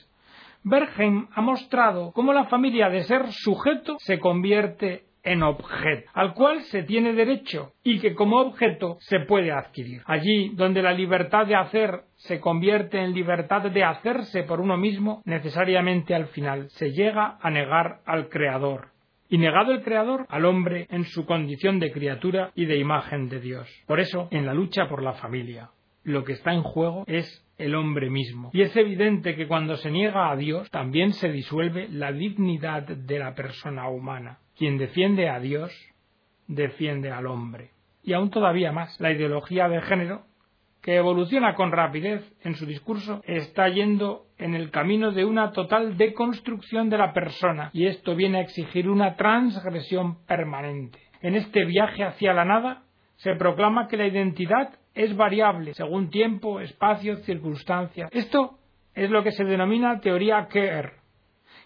Bergheim 0.65 1.29
ha 1.35 1.41
mostrado 1.41 2.13
cómo 2.13 2.33
la 2.33 2.45
familia 2.45 2.89
de 2.89 3.03
ser 3.05 3.33
sujeto 3.33 3.97
se 3.99 4.19
convierte 4.21 5.07
en 5.23 5.43
objeto, 5.43 6.11
al 6.15 6.35
cual 6.35 6.63
se 6.63 6.83
tiene 6.83 7.13
derecho 7.13 7.73
y 7.83 8.01
que 8.01 8.15
como 8.15 8.39
objeto 8.39 8.97
se 9.01 9.21
puede 9.21 9.53
adquirir. 9.53 10.03
Allí 10.07 10.51
donde 10.55 10.83
la 10.83 10.93
libertad 10.93 11.47
de 11.47 11.55
hacer 11.55 12.03
se 12.17 12.41
convierte 12.41 12.99
en 12.99 13.15
libertad 13.15 13.63
de 13.63 13.85
hacerse 13.85 14.43
por 14.45 14.61
uno 14.61 14.77
mismo, 14.77 15.23
necesariamente 15.25 16.15
al 16.15 16.27
final 16.29 16.69
se 16.71 16.93
llega 16.93 17.39
a 17.41 17.51
negar 17.51 18.01
al 18.07 18.29
Creador. 18.29 18.89
Y 19.29 19.39
negado 19.39 19.73
el 19.73 19.83
Creador 19.83 20.27
al 20.29 20.45
hombre 20.45 20.87
en 20.91 21.05
su 21.05 21.25
condición 21.25 21.79
de 21.79 21.91
criatura 21.91 22.51
y 22.55 22.67
de 22.67 22.79
imagen 22.79 23.29
de 23.29 23.41
Dios. 23.41 23.69
Por 23.87 23.99
eso, 23.99 24.29
en 24.31 24.45
la 24.45 24.53
lucha 24.53 24.89
por 24.89 25.03
la 25.03 25.15
familia, 25.15 25.71
lo 26.05 26.25
que 26.25 26.33
está 26.33 26.53
en 26.53 26.63
juego 26.63 27.05
es 27.07 27.43
el 27.59 27.75
hombre 27.75 28.11
mismo. 28.11 28.51
Y 28.53 28.63
es 28.63 28.77
evidente 28.77 29.37
que 29.37 29.47
cuando 29.47 29.77
se 29.77 29.91
niega 29.91 30.31
a 30.31 30.37
Dios, 30.37 30.69
también 30.71 31.13
se 31.13 31.31
disuelve 31.31 31.89
la 31.89 32.13
dignidad 32.13 32.83
de 32.83 33.19
la 33.19 33.35
persona 33.35 33.89
humana. 33.89 34.39
Quien 34.63 34.79
defiende 34.79 35.29
a 35.29 35.41
Dios, 35.41 35.73
defiende 36.47 37.11
al 37.11 37.27
hombre. 37.27 37.71
Y 38.05 38.13
aún 38.13 38.31
todavía 38.31 38.71
más, 38.71 38.97
la 39.01 39.11
ideología 39.11 39.69
de 39.69 39.83
género, 39.83 40.23
que 40.81 40.95
evoluciona 40.95 41.57
con 41.57 41.73
rapidez 41.73 42.33
en 42.45 42.55
su 42.55 42.65
discurso, 42.65 43.23
está 43.25 43.69
yendo 43.71 44.27
en 44.39 44.55
el 44.55 44.71
camino 44.71 45.11
de 45.11 45.25
una 45.25 45.51
total 45.51 45.97
deconstrucción 45.97 46.91
de 46.91 46.99
la 46.99 47.13
persona, 47.13 47.71
y 47.73 47.89
esto 47.89 48.15
viene 48.15 48.39
a 48.39 48.43
exigir 48.43 48.89
una 48.89 49.17
transgresión 49.17 50.25
permanente. 50.27 51.01
En 51.23 51.35
este 51.35 51.65
viaje 51.65 52.05
hacia 52.05 52.33
la 52.33 52.45
nada 52.45 52.85
se 53.17 53.35
proclama 53.35 53.89
que 53.89 53.97
la 53.97 54.07
identidad 54.07 54.79
es 54.95 55.17
variable 55.17 55.75
según 55.75 56.09
tiempo, 56.09 56.61
espacio, 56.61 57.17
circunstancias. 57.25 58.09
Esto 58.13 58.61
es 58.95 59.11
lo 59.11 59.25
que 59.25 59.33
se 59.33 59.43
denomina 59.43 59.99
teoría 59.99 60.47
Kerr, 60.49 60.93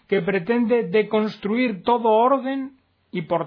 que 0.07 0.23
pretende 0.23 0.87
deconstruir 0.87 1.83
todo 1.83 2.09
orden 2.09 2.76
y 3.11 3.23
por 3.23 3.45